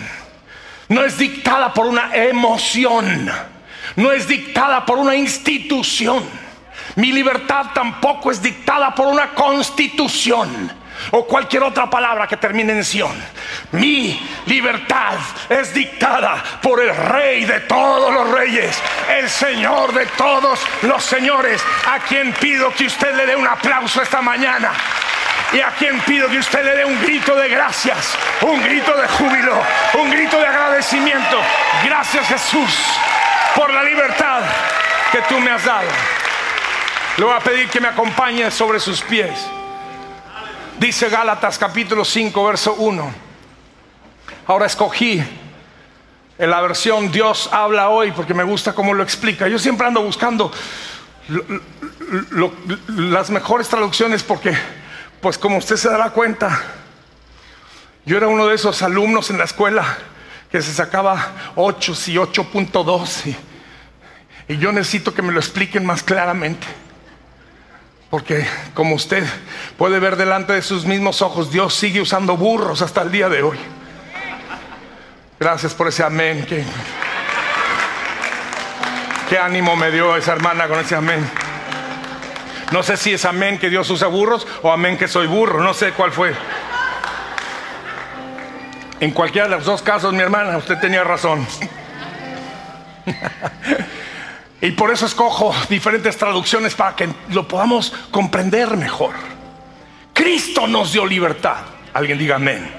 no 0.87 1.03
es 1.03 1.17
dictada 1.17 1.73
por 1.73 1.87
una 1.87 2.15
emoción, 2.15 3.29
no 3.95 4.11
es 4.11 4.27
dictada 4.27 4.85
por 4.85 4.97
una 4.97 5.15
institución. 5.15 6.23
Mi 6.95 7.11
libertad 7.11 7.67
tampoco 7.73 8.31
es 8.31 8.41
dictada 8.41 8.95
por 8.95 9.07
una 9.07 9.33
constitución 9.33 10.71
o 11.11 11.25
cualquier 11.25 11.63
otra 11.63 11.89
palabra 11.89 12.27
que 12.27 12.37
termine 12.37 12.73
en 12.73 12.83
Sion. 12.83 13.15
Mi 13.71 14.19
libertad 14.45 15.15
es 15.49 15.73
dictada 15.73 16.43
por 16.61 16.81
el 16.81 16.95
Rey 16.95 17.45
de 17.45 17.61
todos 17.61 18.13
los 18.13 18.31
reyes, 18.31 18.79
el 19.09 19.29
Señor 19.29 19.93
de 19.93 20.05
todos 20.07 20.59
los 20.83 21.03
señores, 21.03 21.63
a 21.87 21.99
quien 21.99 22.33
pido 22.33 22.73
que 22.73 22.85
usted 22.85 23.15
le 23.15 23.25
dé 23.25 23.35
un 23.35 23.47
aplauso 23.47 24.01
esta 24.01 24.21
mañana. 24.21 24.71
Y 25.51 25.61
a 25.61 25.71
quien 25.71 25.99
pido 26.01 26.29
que 26.29 26.37
usted 26.37 26.63
le 26.63 26.75
dé 26.75 26.85
un 26.85 27.01
grito 27.01 27.35
de 27.35 27.49
gracias, 27.49 28.15
un 28.41 28.61
grito 28.61 28.95
de 28.95 29.07
júbilo, 29.07 29.59
un 29.95 30.11
grito 30.11 30.37
de 30.37 30.45
agradecimiento. 30.45 31.41
Gracias 31.83 32.27
Jesús 32.27 32.99
por 33.55 33.73
la 33.73 33.83
libertad 33.83 34.41
que 35.11 35.21
tú 35.23 35.39
me 35.39 35.49
has 35.49 35.65
dado. 35.65 35.87
Le 37.17 37.25
voy 37.25 37.33
a 37.35 37.39
pedir 37.39 37.67
que 37.69 37.81
me 37.81 37.87
acompañe 37.87 38.51
sobre 38.51 38.79
sus 38.79 39.01
pies. 39.01 39.49
Dice 40.79 41.09
Gálatas 41.09 41.57
capítulo 41.59 42.05
5, 42.05 42.45
verso 42.45 42.73
1. 42.75 43.13
Ahora 44.47 44.65
escogí 44.65 45.21
en 46.37 46.49
la 46.49 46.61
versión 46.61 47.11
Dios 47.11 47.49
habla 47.51 47.89
hoy 47.89 48.13
porque 48.13 48.33
me 48.33 48.43
gusta 48.43 48.71
cómo 48.73 48.93
lo 48.93 49.03
explica. 49.03 49.49
Yo 49.49 49.59
siempre 49.59 49.87
ando 49.87 50.01
buscando 50.01 50.49
las 52.95 53.29
mejores 53.29 53.67
traducciones 53.67 54.23
porque, 54.23 54.57
pues 55.19 55.37
como 55.37 55.57
usted 55.57 55.75
se 55.75 55.89
dará 55.89 56.11
cuenta, 56.11 56.63
yo 58.05 58.15
era 58.15 58.29
uno 58.29 58.47
de 58.47 58.55
esos 58.55 58.81
alumnos 58.81 59.29
en 59.31 59.37
la 59.37 59.43
escuela 59.43 59.97
que 60.49 60.61
se 60.61 60.73
sacaba 60.73 61.51
8 61.55 61.91
y 62.07 62.15
8.2 62.15 63.35
y 64.47 64.57
yo 64.57 64.71
necesito 64.71 65.13
que 65.13 65.21
me 65.21 65.33
lo 65.33 65.39
expliquen 65.41 65.85
más 65.85 66.03
claramente. 66.03 66.65
Porque 68.09 68.45
como 68.73 68.95
usted 68.95 69.23
puede 69.77 69.99
ver 69.99 70.15
delante 70.15 70.53
de 70.53 70.61
sus 70.63 70.85
mismos 70.85 71.21
ojos, 71.21 71.51
Dios 71.51 71.75
sigue 71.75 72.01
usando 72.01 72.37
burros 72.37 72.81
hasta 72.81 73.03
el 73.03 73.11
día 73.11 73.29
de 73.29 73.43
hoy. 73.43 73.57
Gracias 75.39 75.73
por 75.75 75.87
ese 75.87 76.03
amén. 76.03 76.45
Qué, 79.29 79.37
ánimo 79.37 79.75
me 79.75 79.91
dio 79.91 80.17
esa 80.17 80.33
hermana 80.33 80.67
con 80.67 80.79
ese 80.79 80.95
amén. 80.95 81.23
No 82.71 82.81
sé 82.83 82.97
si 82.97 83.13
es 83.13 83.25
amén 83.25 83.59
que 83.59 83.69
Dios 83.69 83.89
usa 83.89 84.07
burros 84.07 84.47
o 84.63 84.71
amén 84.71 84.97
que 84.97 85.07
soy 85.07 85.27
burro. 85.27 85.61
No 85.61 85.73
sé 85.75 85.91
cuál 85.91 86.11
fue. 86.11 86.33
En 88.99 89.11
cualquiera 89.11 89.47
de 89.47 89.55
los 89.55 89.65
dos 89.65 89.81
casos, 89.81 90.13
mi 90.13 90.19
hermana, 90.19 90.57
usted 90.57 90.77
tenía 90.79 91.03
razón. 91.03 91.47
Y 94.61 94.71
por 94.71 94.91
eso 94.91 95.05
escojo 95.05 95.55
diferentes 95.69 96.17
traducciones 96.17 96.75
para 96.75 96.95
que 96.95 97.09
lo 97.29 97.47
podamos 97.47 97.93
comprender 98.11 98.75
mejor. 98.75 99.13
Cristo 100.13 100.67
nos 100.67 100.91
dio 100.91 101.05
libertad. 101.05 101.57
Alguien 101.93 102.17
diga 102.17 102.35
amén. 102.35 102.69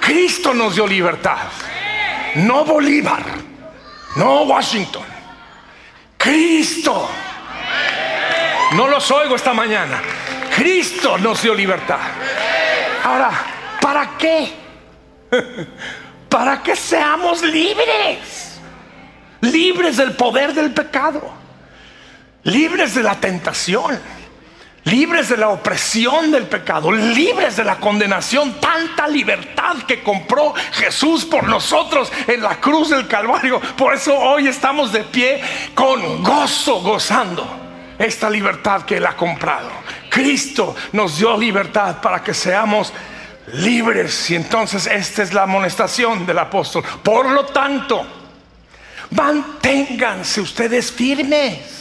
Cristo 0.00 0.52
nos 0.52 0.74
dio 0.74 0.86
libertad. 0.86 1.48
No 2.36 2.64
Bolívar. 2.64 3.24
No 4.16 4.42
Washington. 4.42 5.04
Cristo. 6.18 7.08
No 8.72 8.88
los 8.88 9.10
oigo 9.10 9.36
esta 9.36 9.54
mañana. 9.54 10.02
Cristo 10.54 11.16
nos 11.16 11.42
dio 11.42 11.54
libertad. 11.54 11.98
Ahora, 13.04 13.30
¿para 13.80 14.18
qué? 14.18 14.52
Para 16.28 16.62
que 16.62 16.76
seamos 16.76 17.40
libres 17.42 18.45
libres 19.52 19.96
del 19.96 20.12
poder 20.12 20.54
del 20.54 20.72
pecado, 20.72 21.22
libres 22.44 22.94
de 22.94 23.02
la 23.02 23.14
tentación, 23.14 23.98
libres 24.84 25.28
de 25.28 25.36
la 25.36 25.48
opresión 25.48 26.30
del 26.30 26.44
pecado, 26.44 26.92
libres 26.92 27.56
de 27.56 27.64
la 27.64 27.76
condenación, 27.76 28.60
tanta 28.60 29.08
libertad 29.08 29.76
que 29.86 30.02
compró 30.02 30.54
Jesús 30.72 31.24
por 31.24 31.44
nosotros 31.44 32.12
en 32.26 32.42
la 32.42 32.60
cruz 32.60 32.90
del 32.90 33.08
Calvario. 33.08 33.60
Por 33.76 33.94
eso 33.94 34.16
hoy 34.16 34.48
estamos 34.48 34.92
de 34.92 35.02
pie 35.04 35.40
con 35.74 36.22
gozo, 36.22 36.80
gozando 36.80 37.66
esta 37.98 38.30
libertad 38.30 38.82
que 38.82 38.98
Él 38.98 39.06
ha 39.06 39.16
comprado. 39.16 39.70
Cristo 40.08 40.74
nos 40.92 41.18
dio 41.18 41.36
libertad 41.36 42.00
para 42.00 42.22
que 42.22 42.32
seamos 42.32 42.92
libres. 43.54 44.30
Y 44.30 44.36
entonces 44.36 44.86
esta 44.86 45.22
es 45.22 45.32
la 45.32 45.42
amonestación 45.42 46.24
del 46.26 46.38
apóstol. 46.38 46.84
Por 47.02 47.30
lo 47.30 47.46
tanto, 47.46 48.06
Manténganse 49.10 50.40
ustedes 50.40 50.90
firmes. 50.90 51.76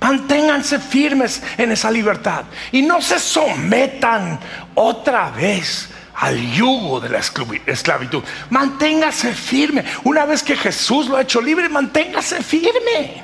Manténganse 0.00 0.78
firmes 0.78 1.42
en 1.56 1.72
esa 1.72 1.90
libertad 1.90 2.44
y 2.70 2.82
no 2.82 3.00
se 3.00 3.18
sometan 3.18 4.38
otra 4.74 5.30
vez 5.30 5.88
al 6.14 6.38
yugo 6.52 7.00
de 7.00 7.08
la 7.08 7.18
esclavitud. 7.18 8.22
Manténgase 8.50 9.32
firme. 9.32 9.84
Una 10.04 10.24
vez 10.24 10.42
que 10.42 10.56
Jesús 10.56 11.08
lo 11.08 11.16
ha 11.16 11.22
hecho 11.22 11.40
libre, 11.40 11.68
manténgase 11.68 12.42
firme. 12.42 13.22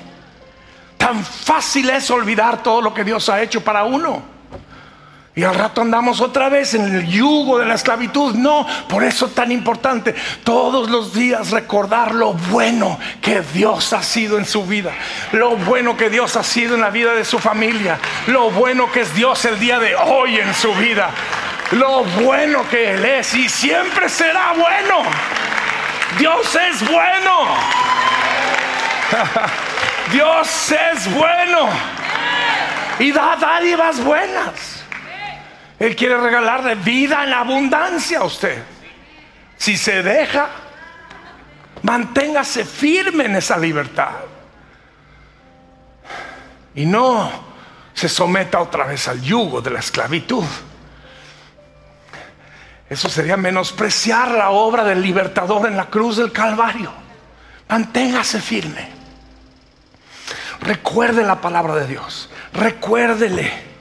Tan 0.97 1.25
fácil 1.25 1.91
es 1.91 2.11
olvidar 2.11 2.63
todo 2.63 2.81
lo 2.81 2.95
que 2.95 3.05
Dios 3.05 3.29
ha 3.29 3.43
hecho 3.43 3.63
para 3.63 3.85
uno. 3.85 4.32
Y 5.35 5.45
al 5.45 5.55
rato 5.55 5.81
andamos 5.81 6.21
otra 6.21 6.51
vez 6.51 6.75
en 6.75 6.95
el 6.95 7.07
yugo 7.07 7.59
de 7.59 7.65
la 7.65 7.75
esclavitud. 7.75 8.35
No, 8.35 8.67
por 8.87 9.03
eso 9.03 9.27
es 9.27 9.35
tan 9.35 9.51
importante 9.51 10.15
todos 10.45 10.91
los 10.91 11.15
días 11.15 11.51
recordar 11.51 12.15
lo 12.15 12.35
bueno 12.35 12.99
que 13.23 13.41
Dios 13.41 13.95
ha 13.95 14.03
sido 14.03 14.37
en 14.37 14.45
su 14.45 14.67
vida. 14.67 14.93
Lo 15.33 15.57
bueno 15.57 15.97
que 15.97 16.11
Dios 16.11 16.37
ha 16.37 16.43
sido 16.43 16.75
en 16.75 16.83
la 16.83 16.91
vida 16.91 17.15
de 17.15 17.25
su 17.25 17.39
familia. 17.39 17.99
Lo 18.27 18.51
bueno 18.51 18.93
que 18.93 19.01
es 19.01 19.15
Dios 19.15 19.43
el 19.47 19.59
día 19.59 19.79
de 19.79 19.97
hoy 19.97 20.37
en 20.37 20.53
su 20.53 20.75
vida. 20.75 21.09
Lo 21.71 22.05
bueno 22.05 22.69
que 22.69 22.93
Él 22.93 23.03
es 23.03 23.35
y 23.35 23.49
siempre 23.49 24.11
será 24.11 24.53
bueno. 24.53 25.03
Dios 26.19 26.55
es 26.71 26.91
bueno. 26.91 27.47
Dios 30.13 30.73
es 30.73 31.15
bueno. 31.15 31.71
Y 32.99 33.13
da 33.13 33.35
dádivas 33.41 34.05
buenas. 34.05 34.82
Él 35.83 35.97
quiere 35.97 36.17
regalarle 36.17 36.77
vida 36.77 37.25
en 37.25 37.33
abundancia 37.33 38.21
a 38.21 38.25
usted. 38.25 38.63
Si 39.57 39.77
se 39.77 40.01
deja, 40.05 40.49
manténgase 41.83 42.65
firme 42.65 43.25
en 43.25 43.35
esa 43.35 43.59
libertad. 43.59 44.13
Y 46.77 46.87
no 46.87 47.33
se 47.95 48.09
someta 48.09 48.61
otra 48.61 48.85
vez 48.85 49.09
al 49.09 49.23
yugo 49.23 49.61
de 49.61 49.71
la 49.71 49.81
esclavitud. 49.81 50.45
Eso 52.89 53.09
sería 53.09 53.37
menospreciar 53.37 54.31
la 54.31 54.51
obra 54.51 54.85
del 54.85 55.03
libertador 55.03 55.67
en 55.67 55.77
la 55.77 55.87
cruz 55.87 56.17
del 56.17 56.31
Calvario. 56.31 56.93
Manténgase 57.69 58.41
firme. 58.41 58.89
Recuerde 60.61 61.25
la 61.25 61.41
palabra 61.41 61.75
de 61.75 61.89
Dios. 61.89 62.31
Recuérdele 62.53 63.72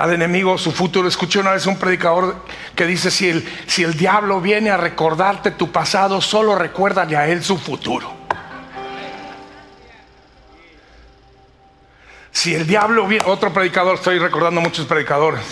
al 0.00 0.14
enemigo 0.14 0.56
su 0.56 0.72
futuro. 0.72 1.06
Escuché 1.06 1.40
una 1.40 1.52
vez 1.52 1.66
un 1.66 1.76
predicador 1.76 2.36
que 2.74 2.86
dice, 2.86 3.10
si 3.10 3.28
el, 3.28 3.46
si 3.66 3.84
el 3.84 3.92
diablo 3.94 4.40
viene 4.40 4.70
a 4.70 4.78
recordarte 4.78 5.50
tu 5.50 5.70
pasado, 5.70 6.22
solo 6.22 6.54
recuérdale 6.54 7.18
a 7.18 7.28
él 7.28 7.44
su 7.44 7.58
futuro. 7.58 8.10
Si 12.32 12.54
el 12.54 12.66
diablo 12.66 13.06
viene, 13.06 13.26
otro 13.26 13.52
predicador, 13.52 13.96
estoy 13.96 14.18
recordando 14.18 14.62
muchos 14.62 14.86
predicadores, 14.86 15.42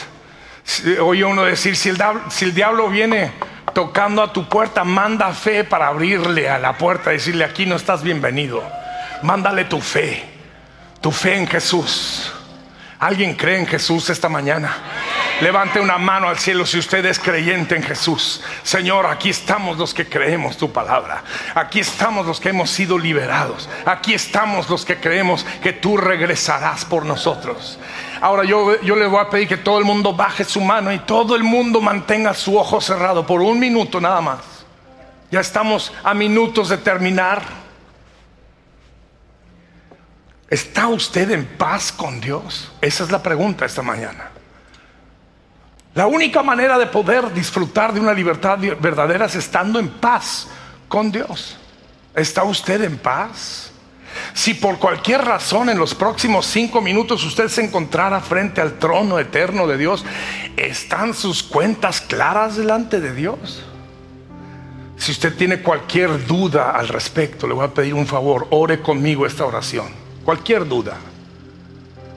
oye 1.02 1.24
uno 1.24 1.44
decir, 1.44 1.76
si 1.76 1.90
el, 1.90 1.98
si 2.30 2.46
el 2.46 2.54
diablo 2.54 2.88
viene 2.88 3.32
tocando 3.74 4.22
a 4.22 4.32
tu 4.32 4.48
puerta, 4.48 4.82
manda 4.82 5.30
fe 5.34 5.64
para 5.64 5.88
abrirle 5.88 6.48
a 6.48 6.58
la 6.58 6.78
puerta 6.78 7.11
decirle, 7.11 7.44
aquí 7.44 7.66
no 7.66 7.76
estás 7.76 8.02
bienvenido. 8.02 8.62
Mándale 9.22 9.66
tu 9.66 9.82
fe, 9.82 10.24
tu 11.02 11.11
fe 11.11 11.37
en 11.37 11.46
Jesús. 11.46 12.32
¿Alguien 12.98 13.34
cree 13.34 13.61
en 13.61 13.66
Jesús 13.66 14.11
esta 14.11 14.28
mañana? 14.28 14.76
Levante 15.40 15.78
una 15.78 15.98
mano 15.98 16.28
al 16.28 16.37
cielo 16.37 16.66
si 16.66 16.80
usted 16.80 17.04
es 17.06 17.20
creyente 17.20 17.76
en 17.76 17.82
Jesús. 17.84 18.42
Señor, 18.64 19.06
aquí 19.06 19.30
estamos 19.30 19.78
los 19.78 19.94
que 19.94 20.08
creemos 20.08 20.56
tu 20.56 20.72
palabra. 20.72 21.22
Aquí 21.54 21.78
estamos 21.78 22.26
los 22.26 22.40
que 22.40 22.48
hemos 22.48 22.70
sido 22.70 22.98
liberados. 22.98 23.68
Aquí 23.87 24.14
estamos 24.14 24.68
los 24.68 24.84
que 24.84 24.96
creemos 24.96 25.46
que 25.62 25.72
tú 25.72 25.96
regresarás 25.96 26.84
por 26.84 27.06
nosotros. 27.06 27.78
Ahora 28.20 28.42
yo, 28.42 28.80
yo 28.82 28.96
le 28.96 29.06
voy 29.06 29.20
a 29.20 29.30
pedir 29.30 29.46
que 29.46 29.58
todo 29.58 29.78
el 29.78 29.84
mundo 29.84 30.12
baje 30.12 30.42
su 30.42 30.61
mano 30.61 30.92
y 30.92 30.98
todo 30.98 31.37
el 31.37 31.44
mundo 31.44 31.80
mantenga 31.80 32.34
su 32.34 32.58
ojo 32.58 32.80
cerrado 32.80 33.24
por 33.24 33.40
un 33.40 33.61
minuto 33.61 34.00
nada 34.00 34.20
más. 34.20 34.40
Ya 35.30 35.38
estamos 35.38 35.92
a 36.02 36.14
minutos 36.14 36.68
de 36.68 36.78
terminar. 36.78 37.67
¿Está 40.50 40.88
usted 40.88 41.30
en 41.30 41.44
paz 41.44 41.92
con 41.92 42.20
Dios? 42.20 42.72
Esa 42.80 43.04
es 43.04 43.11
la 43.11 43.22
pregunta 43.22 43.66
esta 43.66 43.82
mañana. 43.82 44.30
La 45.94 46.06
única 46.06 46.42
manera 46.42 46.78
de 46.78 46.87
poder 46.87 47.32
disfrutar 47.34 47.92
de 47.92 48.00
una 48.00 48.14
libertad 48.14 48.58
verdadera 48.80 49.26
es 49.26 49.34
estando 49.34 49.78
en 49.78 49.88
paz 49.88 50.48
con 50.88 51.12
Dios. 51.12 51.58
¿Está 52.14 52.44
usted 52.44 52.82
en 52.82 52.96
paz? 52.96 53.72
Si 54.32 54.54
por 54.54 54.78
cualquier 54.78 55.22
razón 55.22 55.68
en 55.68 55.78
los 55.78 55.94
próximos 55.94 56.46
cinco 56.46 56.80
minutos 56.80 57.24
usted 57.24 57.48
se 57.48 57.62
encontrara 57.62 58.20
frente 58.20 58.62
al 58.62 58.78
trono 58.78 59.18
eterno 59.18 59.66
de 59.66 59.76
Dios, 59.76 60.04
¿están 60.56 61.12
sus 61.12 61.42
cuentas 61.42 62.00
claras 62.00 62.56
delante 62.56 63.00
de 63.00 63.14
Dios? 63.14 63.64
Si 64.96 65.12
usted 65.12 65.37
tiene 65.37 65.61
cualquier 65.61 66.26
duda 66.26 66.70
al 66.70 66.88
respecto, 66.88 67.46
le 67.46 67.54
voy 67.54 67.66
a 67.66 67.74
pedir 67.74 67.94
un 67.94 68.06
favor, 68.06 68.46
ore 68.50 68.80
conmigo 68.80 69.26
esta 69.26 69.44
oración 69.44 70.07
cualquier 70.28 70.68
duda, 70.68 70.94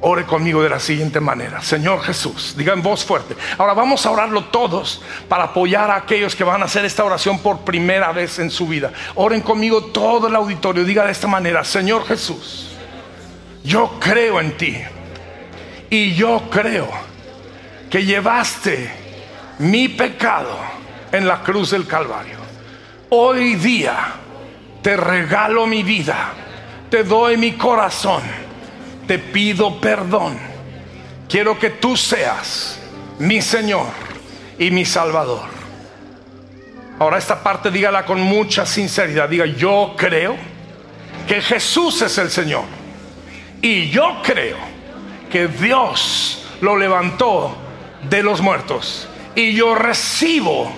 ore 0.01 0.25
conmigo 0.25 0.61
de 0.61 0.67
la 0.67 0.81
siguiente 0.81 1.21
manera. 1.21 1.61
Señor 1.61 2.01
Jesús, 2.01 2.55
diga 2.57 2.73
en 2.73 2.83
voz 2.83 3.05
fuerte. 3.05 3.37
Ahora 3.57 3.73
vamos 3.73 4.05
a 4.05 4.11
orarlo 4.11 4.43
todos 4.47 5.01
para 5.29 5.45
apoyar 5.45 5.89
a 5.89 5.95
aquellos 5.95 6.35
que 6.35 6.43
van 6.43 6.61
a 6.61 6.65
hacer 6.65 6.83
esta 6.83 7.05
oración 7.05 7.39
por 7.39 7.59
primera 7.59 8.11
vez 8.11 8.37
en 8.39 8.51
su 8.51 8.67
vida. 8.67 8.91
Oren 9.15 9.39
conmigo 9.39 9.85
todo 9.93 10.27
el 10.27 10.35
auditorio. 10.35 10.83
Diga 10.83 11.05
de 11.05 11.13
esta 11.13 11.29
manera, 11.29 11.63
Señor 11.63 12.05
Jesús, 12.05 12.71
yo 13.63 13.97
creo 13.97 14.41
en 14.41 14.57
ti. 14.57 14.77
Y 15.89 16.13
yo 16.13 16.49
creo 16.51 16.89
que 17.89 18.03
llevaste 18.03 18.91
mi 19.59 19.87
pecado 19.87 20.57
en 21.13 21.25
la 21.25 21.43
cruz 21.43 21.71
del 21.71 21.87
Calvario. 21.87 22.39
Hoy 23.07 23.55
día 23.55 24.15
te 24.81 24.97
regalo 24.97 25.65
mi 25.65 25.81
vida 25.81 26.33
te 26.91 27.05
doy 27.05 27.37
mi 27.37 27.53
corazón, 27.53 28.21
te 29.07 29.17
pido 29.17 29.79
perdón. 29.79 30.37
Quiero 31.29 31.57
que 31.57 31.69
tú 31.69 31.95
seas 31.95 32.77
mi 33.17 33.41
Señor 33.41 33.87
y 34.59 34.69
mi 34.71 34.83
Salvador. 34.83 35.49
Ahora 36.99 37.17
esta 37.17 37.41
parte 37.41 37.71
dígala 37.71 38.05
con 38.05 38.19
mucha 38.19 38.65
sinceridad. 38.65 39.29
Diga, 39.29 39.45
yo 39.45 39.95
creo 39.97 40.35
que 41.25 41.41
Jesús 41.41 42.01
es 42.01 42.17
el 42.17 42.29
Señor. 42.29 42.65
Y 43.61 43.89
yo 43.89 44.21
creo 44.21 44.57
que 45.31 45.47
Dios 45.47 46.45
lo 46.59 46.75
levantó 46.75 47.55
de 48.09 48.21
los 48.21 48.41
muertos. 48.41 49.07
Y 49.33 49.53
yo 49.53 49.75
recibo 49.75 50.69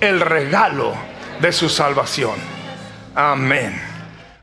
el 0.00 0.18
regalo 0.20 0.94
de 1.42 1.52
su 1.52 1.68
salvación. 1.68 2.36
Amén. 3.14 3.91